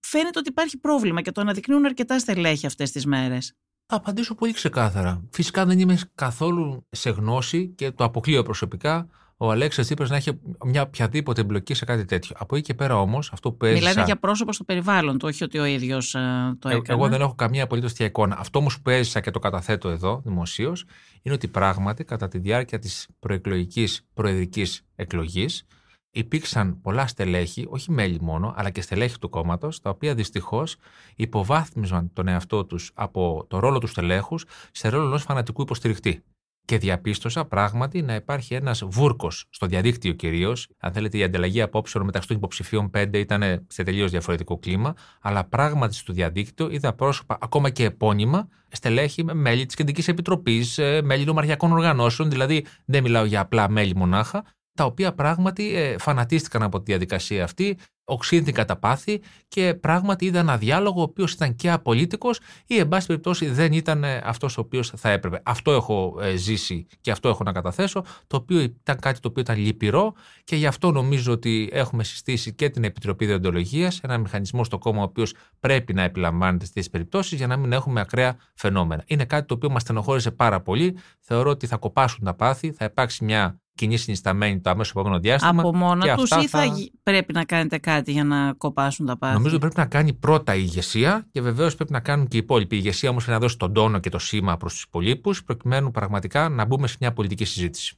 [0.00, 3.52] Φαίνεται ότι υπάρχει πρόβλημα και το αναδεικνύουν αρκετά στελέχη αυτές τις μέρες.
[3.86, 5.22] Θα απαντήσω πολύ ξεκάθαρα.
[5.30, 9.08] Φυσικά δεν είμαι καθόλου σε γνώση και το αποκλείω προσωπικά
[9.42, 10.30] ο Αλέξη Τσίπρα να έχει
[10.64, 12.36] μια οποιαδήποτε εμπλοκή σε κάτι τέτοιο.
[12.38, 13.88] Από εκεί και πέρα όμως, αυτό που έζησα.
[13.88, 16.20] Μιλάνε για πρόσωπο στο περιβάλλον του, όχι ότι ο ίδιος ε,
[16.58, 16.98] το ε, έκανε.
[17.00, 18.36] Εγώ δεν έχω καμία απολύτως τέτοια εικόνα.
[18.38, 20.84] Αυτό όμως που έζησα και το καταθέτω εδώ δημοσίως
[21.22, 25.66] είναι ότι πράγματι κατά τη διάρκεια της προεκλογικής προεδρικής εκλογής
[26.10, 30.76] υπήρξαν πολλά στελέχη, όχι μέλη μόνο, αλλά και στελέχη του κόμματος, τα οποία δυστυχώς
[31.16, 36.22] υποβάθμιζαν τον εαυτό τους από το ρόλο τους στελέχους σε ρόλο ενός φανατικού υποστηρικτή.
[36.64, 40.68] Και διαπίστωσα πράγματι να υπάρχει ένας βούρκος στο διαδίκτυο κυρίως.
[40.78, 44.94] Αν θέλετε, η ανταλλαγή απόψεων μεταξύ των υποψηφίων πέντε ήταν σε τελείως διαφορετικό κλίμα.
[45.20, 50.78] Αλλά πράγματι στο διαδίκτυο είδα πρόσωπα, ακόμα και επώνυμα, στελέχη με μέλη της Κεντρικής Επιτροπής,
[50.78, 52.30] ε, μέλη νομαρχιακών οργανώσεων.
[52.30, 54.44] Δηλαδή, δεν μιλάω για απλά μέλη μονάχα,
[54.74, 60.48] τα οποία πράγματι ε, φανατίστηκαν από τη διαδικασία αυτή, οξύνθηκαν τα πάθη και πράγματι είδαν
[60.48, 64.58] ένα διάλογο ο οποίος ήταν και απολύτικος ή εν πάση περιπτώσει δεν ήταν ε, αυτός
[64.58, 65.40] ο οποίος θα έπρεπε.
[65.44, 69.42] Αυτό έχω ε, ζήσει και αυτό έχω να καταθέσω, το οποίο ήταν κάτι το οποίο
[69.42, 74.64] ήταν λυπηρό και γι' αυτό νομίζω ότι έχουμε συστήσει και την Επιτροπή Διοντολογίας, ένα μηχανισμό
[74.64, 79.04] στο κόμμα ο οποίος πρέπει να επιλαμβάνεται στις περιπτώσεις για να μην έχουμε ακραία φαινόμενα.
[79.06, 80.96] Είναι κάτι το οποίο μας στενοχώρησε πάρα πολύ.
[81.20, 85.60] Θεωρώ ότι θα κοπάσουν τα πάθη, θα υπάρξει μια κοινή συνισταμένη το αμέσως επόμενο διάστημα.
[85.60, 86.64] Από μόνα τους ή θα...
[87.02, 90.54] πρέπει να κάνετε κάτι για να κοπάσουν τα πάθη; Νομίζω ότι πρέπει να κάνει πρώτα
[90.54, 92.76] η ηγεσία και βεβαίως πρέπει να κάνουν και οι υπόλοιποι.
[92.76, 95.90] Η ηγεσία όμως πρέπει να δώσει τον τόνο και το σήμα προς τους υπολείπους, προκειμένου
[95.90, 97.96] πραγματικά να μπούμε σε μια πολιτική συζήτηση.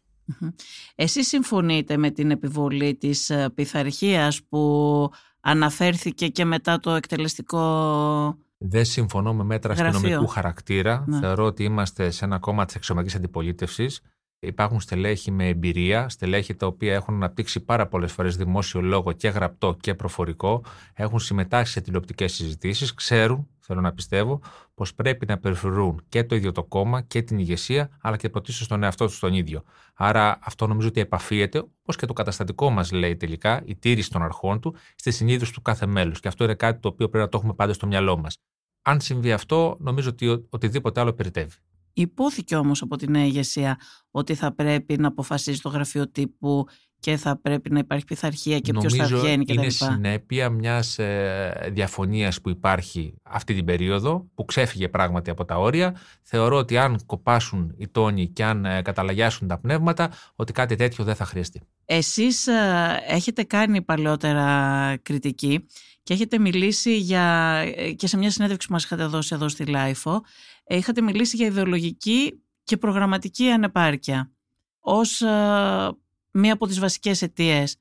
[0.94, 5.10] Εσείς συμφωνείτε με την επιβολή της ε, πειθαρχίας που
[5.40, 11.04] αναφέρθηκε και μετά το εκτελεστικό δεν συμφωνώ με μέτρα αστυνομικού χαρακτήρα.
[11.06, 11.18] Ναι.
[11.18, 14.00] Θεωρώ ότι είμαστε σε ένα κόμμα της εξωματικής αντιπολίτευσης.
[14.46, 19.28] Υπάρχουν στελέχη με εμπειρία, στελέχη τα οποία έχουν αναπτύξει πάρα πολλές φορές δημόσιο λόγο και
[19.28, 24.40] γραπτό και προφορικό, έχουν συμμετάσχει σε τηλεοπτικές συζητήσεις, ξέρουν, θέλω να πιστεύω,
[24.74, 28.68] πως πρέπει να περιφερούν και το ίδιο το κόμμα και την ηγεσία, αλλά και πρωτίστως
[28.68, 29.62] τον εαυτό τους τον ίδιο.
[29.94, 34.22] Άρα αυτό νομίζω ότι επαφίεται, όπως και το καταστατικό μας λέει τελικά, η τήρηση των
[34.22, 36.20] αρχών του, στη συνείδηση του κάθε μέλους.
[36.20, 38.38] Και αυτό είναι κάτι το οποίο πρέπει να το έχουμε πάντα στο μυαλό μας.
[38.82, 41.56] Αν συμβεί αυτό, νομίζω ότι οτιδήποτε άλλο περιτεύει.
[41.96, 43.78] Υπόθηκε όμως από την ηγεσία
[44.10, 46.66] ότι θα πρέπει να αποφασίζει το γραφείο τύπου
[47.04, 49.52] και θα πρέπει να υπάρχει πειθαρχία και ποιος θα βγαίνει κτλ.
[49.52, 55.58] Είναι συνέπεια μιας ε, διαφωνίας που υπάρχει αυτή την περίοδο, που ξέφυγε πράγματι από τα
[55.58, 55.96] όρια.
[56.22, 61.04] Θεωρώ ότι αν κοπάσουν οι τόνοι και αν ε, καταλαγιάσουν τα πνεύματα, ότι κάτι τέτοιο
[61.04, 61.60] δεν θα χρειαστεί.
[61.84, 65.66] Εσείς ε, έχετε κάνει παλαιότερα κριτική
[66.02, 69.66] και έχετε μιλήσει για, ε, και σε μια συνέντευξη που μας είχατε δώσει εδώ στη
[69.66, 70.24] LiFO,
[70.64, 74.32] ε, είχατε μιλήσει για ιδεολογική και προγραμματική ανεπάρκεια
[74.80, 75.96] ως ε,
[76.34, 77.76] μία από τις βασικές αιτίες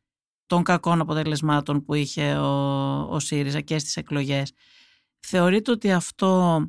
[0.46, 2.48] των κακών αποτελεσμάτων που είχε ο,
[3.10, 4.52] ο ΣΥΡΙΖΑ και στις εκλογές.
[5.20, 6.62] Θεωρείτε ότι αυτό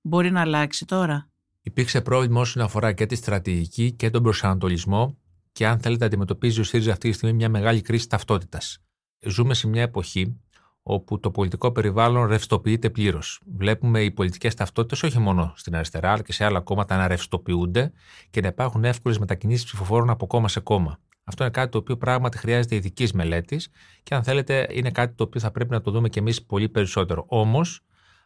[0.00, 5.16] μπορεί να αλλάξει τώρα; Υπήρξε πρόβλημα όσον αφορά και τη στρατηγική και τον προσανατολισμό
[5.52, 8.78] και αν θέλετε αντιμετωπίζει ο ΣΥΡΙΖΑ αυτή τη στιγμή μια μεγάλη κρίση ταυτότητας.
[9.26, 10.40] Ζούμε σε μια εποχή
[10.82, 13.40] όπου το πολιτικό περιβάλλον ρευστοποιείται πλήρως.
[13.56, 17.92] Βλέπουμε οι πολιτικές ταυτότητες όχι μόνο στην αριστερά, αλλά και σε άλλα κόμματα να ρευστοποιούνται
[18.30, 20.98] και να υπάρχουν εύκολες μετακινήσεις ψηφοφόρων από κόμμα σε κόμμα.
[21.24, 23.68] Αυτό είναι κάτι το οποίο πράγματι χρειάζεται ειδικής μελέτης
[24.02, 26.68] και αν θέλετε είναι κάτι το οποίο θα πρέπει να το δούμε και εμείς πολύ
[26.68, 27.24] περισσότερο.
[27.28, 27.84] Όμως,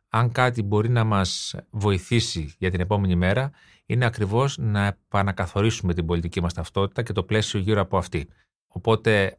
[0.08, 3.50] αν κάτι μπορεί να μας βοηθήσει για την επόμενη μέρα,
[3.86, 8.28] είναι ακριβώς να επανακαθορίσουμε την πολιτική μας ταυτότητα και το πλαίσιο γύρω από αυτή.
[8.66, 9.38] Οπότε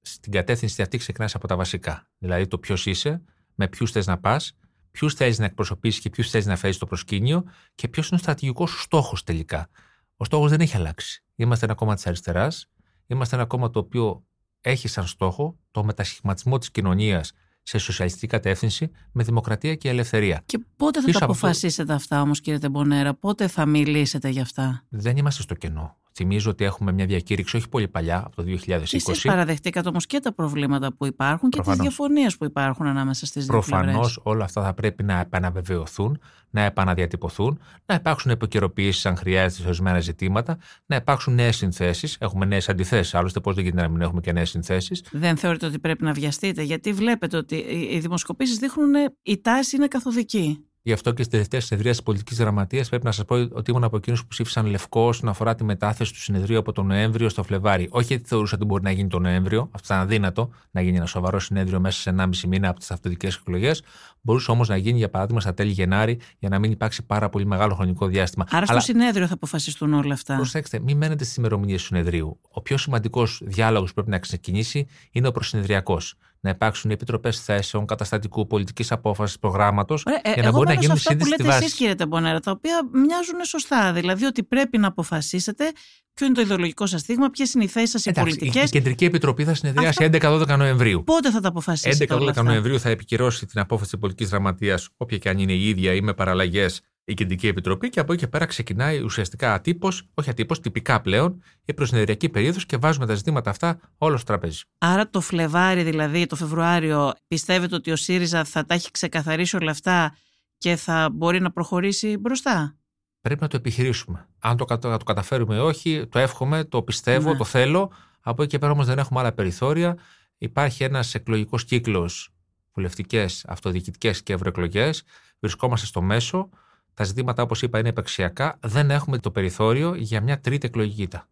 [0.00, 2.08] στην κατεύθυνση αυτή ξεκινάς από τα βασικά.
[2.18, 3.22] Δηλαδή το ποιος είσαι,
[3.54, 4.56] με ποιους θες να πας,
[4.90, 8.22] ποιους θέλει να εκπροσωπήσεις και ποιους θέλει να φέρεις στο προσκήνιο και ποιος είναι ο
[8.22, 9.68] στρατηγικός σου στόχος τελικά.
[10.16, 11.24] Ο στόχος δεν έχει αλλάξει.
[11.34, 12.70] Είμαστε ένα κόμμα της αριστεράς.
[13.06, 14.26] Είμαστε ένα κόμμα το οποίο
[14.60, 20.42] έχει σαν στόχο το μετασχηματισμό της κοινωνίας σε σοσιαλιστική κατεύθυνση με δημοκρατία και ελευθερία.
[20.46, 25.16] Και πότε θα τα αποφασίσετε αυτά όμως, κύριε Τεμπονέρα, πότε θα μιλήσετε γι' αυτά; Δεν
[25.16, 25.96] είμαστε στο κενό.
[26.18, 28.82] Θυμίζω ότι έχουμε μια διακήρυξη όχι πολύ παλιά, από το 2020.
[28.82, 33.44] Εσείς παραδεχτήκατε όμως και τα προβλήματα που υπάρχουν και τις διαφωνίες που υπάρχουν ανάμεσα στις
[33.44, 39.60] δύο Προφανώς όλα αυτά θα πρέπει να επαναβεβαιωθούν, να επαναδιατυπωθούν, να υπάρξουν επικαιροποιήσεις αν χρειάζεται
[39.60, 42.16] σε ορισμένα ζητήματα, να υπάρξουν νέες συνθέσεις.
[42.20, 43.14] Έχουμε νέες αντιθέσεις.
[43.14, 45.04] Άλλωστε, πώς δεν γίνεται να μην έχουμε και νέες συνθέσεις.
[45.12, 47.56] Δεν θεωρείτε ότι πρέπει να βιαστείτε, γιατί βλέπετε ότι
[47.90, 50.66] οι δημοσκοπήσεις δείχνουν η τάση είναι καθοδική.
[50.86, 53.84] Γι' αυτό και στη τελευταία συνεδρία της πολιτικής γραμματείας πρέπει να σας πω ότι ήμουν
[53.84, 57.42] από εκείνους που ψήφισαν λευκό όσον αφορά τη μετάθεση του συνεδρίου από τον Νοέμβριο στο
[57.42, 57.88] Φλεβάρι.
[57.90, 61.06] Όχι γιατί θεωρούσα ότι μπορεί να γίνει τον Νοέμβριο, αυτό ήταν αδύνατο να γίνει ένα
[61.06, 63.82] σοβαρό συνέδριο μέσα σε 1,5 μήνα από τις αυτοδικέ εκλογές.
[64.20, 67.46] Μπορούσε όμως να γίνει, για παράδειγμα, στα τέλη Γενάρη, για να μην υπάρξει πάρα πολύ
[67.46, 68.46] μεγάλο χρονικό διάστημα.
[68.50, 70.36] Άρα στο συνέδριο θα αποφασιστούν όλα αυτά.
[70.36, 72.40] Προσέξτε, μην μένετε στις ημερομηνίες του συνεδρίου.
[72.50, 76.16] Ο πιο σημαντικός διάλογος που πρέπει να ξεκινήσει είναι ο προσυνεδριακός
[76.46, 81.30] να υπάρξουν επιτροπές θέσεων, καταστατικού, πολιτικής απόφασης, προγράμματος, ε, για να μπορεί να γίνουν σύνδεση
[81.30, 81.64] στη βάση.
[81.64, 83.92] Εσεί, κύριε Τεμπονέρα, τα οποία μοιάζουν σωστά.
[83.92, 85.72] Δηλαδή ότι πρέπει να αποφασίσετε
[86.14, 88.60] ποιο είναι το ιδεολογικό σας στίγμα, ποιες είναι οι θέσεις σας οι πολιτικέ.
[88.60, 91.04] Η Κεντρική Επιτροπή θα συνεδριάσει 11-12 Νοεμβρίου.
[91.04, 92.14] Πότε θα τα αποφασίσετε.
[92.14, 95.94] 11-12 Νοεμβρίου θα επικυρώσει την απόφαση της πολιτικής γραμματείας, όποια και αν είναι η ίδια
[95.94, 100.30] ή με παραλλαγές η Κεντρική Επιτροπή και από εκεί και πέρα ξεκινάει ουσιαστικά ατύπως, όχι
[100.30, 104.62] ατύπως, τυπικά πλέον, η προσυνεδριακή περίοδος και βάζουμε τα ζητήματα αυτά όλο στο τραπέζι.
[104.78, 109.70] Άρα το Φλεβάρι, δηλαδή το Φεβρουάριο, πιστεύετε ότι ο ΣΥΡΙΖΑ θα τα έχει ξεκαθαρίσει όλα
[109.70, 110.16] αυτά
[110.58, 112.76] και θα μπορεί να προχωρήσει μπροστά;
[113.20, 114.28] πρέπει να το επιχειρήσουμε.
[114.38, 117.36] Αν το, το καταφέρουμε ή όχι, το εύχομαι, το πιστεύω, Ναι.
[117.36, 117.92] το θέλω.
[118.20, 119.96] Από εκεί και πέρα όμως δεν έχουμε άλλα περιθώρια.
[120.36, 122.34] Υπάρχει ένας εκλογικός κύκλος,
[122.74, 125.02] βουλευτικές, αυτοδιοικητικές και ευρωεκλογές.
[125.40, 126.48] Βρισκόμαστε στο μέσο.
[126.96, 128.58] Τα ζητήματα, όπως είπα, είναι επεξιακά.
[128.62, 131.28] Δεν έχουμε το περιθώριο για μια τρίτη εκλογική ήττα.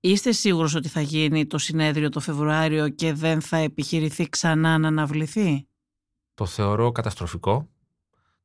[0.00, 4.88] Είστε σίγουρος ότι θα γίνει το συνέδριο το Φεβρουάριο και δεν θα επιχειρηθεί ξανά να
[4.88, 5.66] αναβληθεί;
[6.34, 7.68] Το θεωρώ καταστροφικό.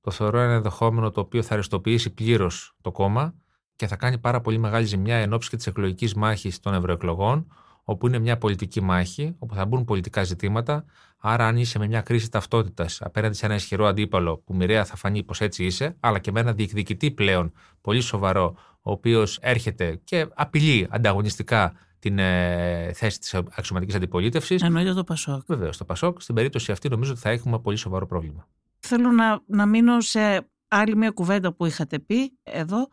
[0.01, 3.33] Το θεωρώ ένα ενδεχόμενο το οποίο θα αριστοποιήσει πλήρως το κόμμα
[3.75, 7.47] και θα κάνει πάρα πολύ μεγάλη ζημιά εν ώψη και της εκλογικής μάχης των ευρωεκλογών,
[7.89, 10.85] όπου είναι μια πολιτική μάχη, όπου θα μπουν πολιτικά ζητήματα.
[11.17, 14.95] Άρα, αν είσαι με μια κρίση ταυτότητας απέναντι σε ένα ισχυρό αντίπαλο, που μοιραία θα
[14.95, 19.99] φανεί πως έτσι είσαι, αλλά και με ένα διεκδικητή πλέον πολύ σοβαρό, ο οποίος έρχεται
[20.03, 24.61] και απειλεί ανταγωνιστικά την ε, θέση της αξιωματικής αντιπολίτευσης.
[24.61, 25.41] Εννοείται το Πασόκ.
[25.47, 28.47] Βεβαίως, το Πασόκ, στην περίπτωση αυτή, νομίζω ότι θα έχουμε πολύ σοβαρό πρόβλημα.
[28.79, 32.89] Θέλω να, να μείνω σε άλλη μια κουβέντα που είχατε πει εδώ.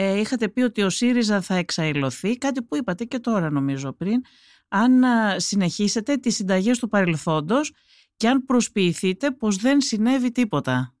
[0.00, 4.20] Ε, είχατε πει ότι ο ΣΥΡΙΖΑ θα εξαϊλωθεί, κάτι που είπατε και τώρα νομίζω πριν,
[4.68, 7.72] αν α, συνεχίσετε τις συνταγές του παρελθόντος
[8.16, 10.94] και αν προσποιηθείτε πως δεν συνέβη τίποτα.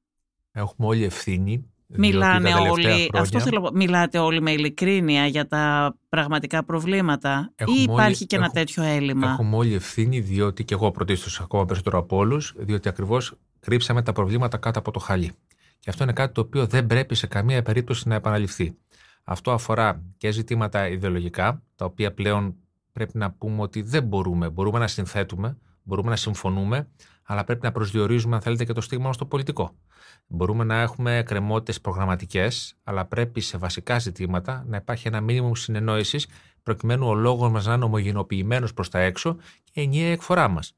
[0.52, 1.64] Έχουμε όλη ευθύνη.
[1.86, 5.46] διότι Μιλάνε τα τελευταία όλοι, χρόνια αυτό θέλω, να πω, μιλάτε όλοι με ειλικρίνεια για
[5.46, 10.20] τα πραγματικά προβλήματα Έχουμε ή υπάρχει όλοι- και ένα έχουμε- τέτοιο έλλειμμα; Έχουμε όλη ευθύνη,
[10.20, 14.90] διότι και εγώ πρωτίστω ακόμα περισσότερο από όλους, διότι ακριβώς κρύψαμε τα προβλήματα κάτω από
[14.90, 15.32] το χαλί.
[15.80, 18.76] Και αυτό είναι κάτι το οποίο δεν πρέπει σε καμία περίπτωση να επαναληφθεί.
[19.30, 22.54] Αυτό αφορά και ζητήματα ιδεολογικά, τα οποία πλέον
[22.92, 24.50] πρέπει να πούμε ότι δεν μπορούμε.
[24.50, 26.88] Μπορούμε να συνθέτουμε, μπορούμε να συμφωνούμε,
[27.22, 29.74] αλλά πρέπει να προσδιορίζουμε, αν θέλετε, και το στίγμα μας στο πολιτικό.
[30.26, 36.26] Μπορούμε να έχουμε κρεμότητε προγραμματικές, αλλά πρέπει σε βασικά ζητήματα να υπάρχει ένα μήνυμο συνεννόησης,
[36.62, 40.76] προκειμένου ο λόγος μας να είναι ομογενοποιημένος προς τα έξω και ενιαία εκφορά μας.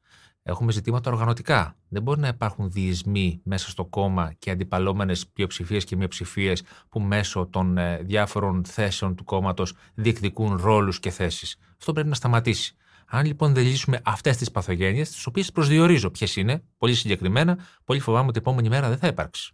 [0.50, 1.76] Έχουμε ζητήματα οργανωτικά.
[1.88, 7.46] Δεν μπορεί να υπάρχουν διεισμοί μέσα στο κόμμα και αντιπαλώμενε πλειοψηφίες και μειοψηφίες που μέσω
[7.46, 11.56] των ε, διάφορων θέσεων του κόμματος διεκδικούν ρόλους και θέσεις.
[11.78, 12.74] Αυτό πρέπει να σταματήσει.
[13.06, 18.00] Αν λοιπόν δεν λύσουμε αυτές τις παθογένειες, τις οποίες προσδιορίζω ποιες είναι, πολύ συγκεκριμένα, πολύ
[18.00, 19.52] φοβάμαι ότι την επόμενη μέρα δεν θα υπάρξει.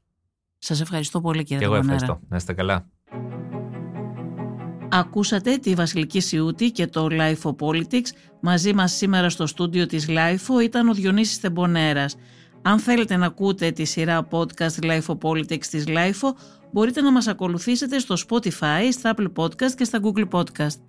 [0.58, 1.94] Σας ευχαριστώ πολύ κύριε Και εγώ Ταπανέρα.
[1.94, 2.26] ευχαριστώ.
[2.28, 2.86] Να είστε καλά.
[4.98, 8.08] Ακούσατε τη Βασιλική Σιούτη και το LiFO Politics.
[8.40, 12.16] Μαζί μας σήμερα στο στούντιο της LiFO ήταν ο Διονύσης Τεμπονέρας.
[12.62, 16.32] Αν θέλετε να ακούτε τη σειρά podcast LiFO Politics της LiFO,
[16.72, 20.80] μπορείτε να μας ακολουθήσετε στο Spotify, στα Apple Podcast και στα Google Podcast.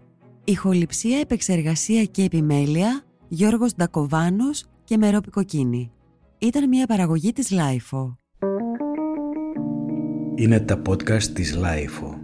[0.43, 5.91] Ηχοληψία, επεξεργασία και επιμέλεια Γιώργος Ντακοβάνος και Μερόπη Κοκκίνη.
[6.38, 8.18] Ήταν μια παραγωγή της LiFO.
[10.36, 12.16] Είναι τα podcast της Lifeo.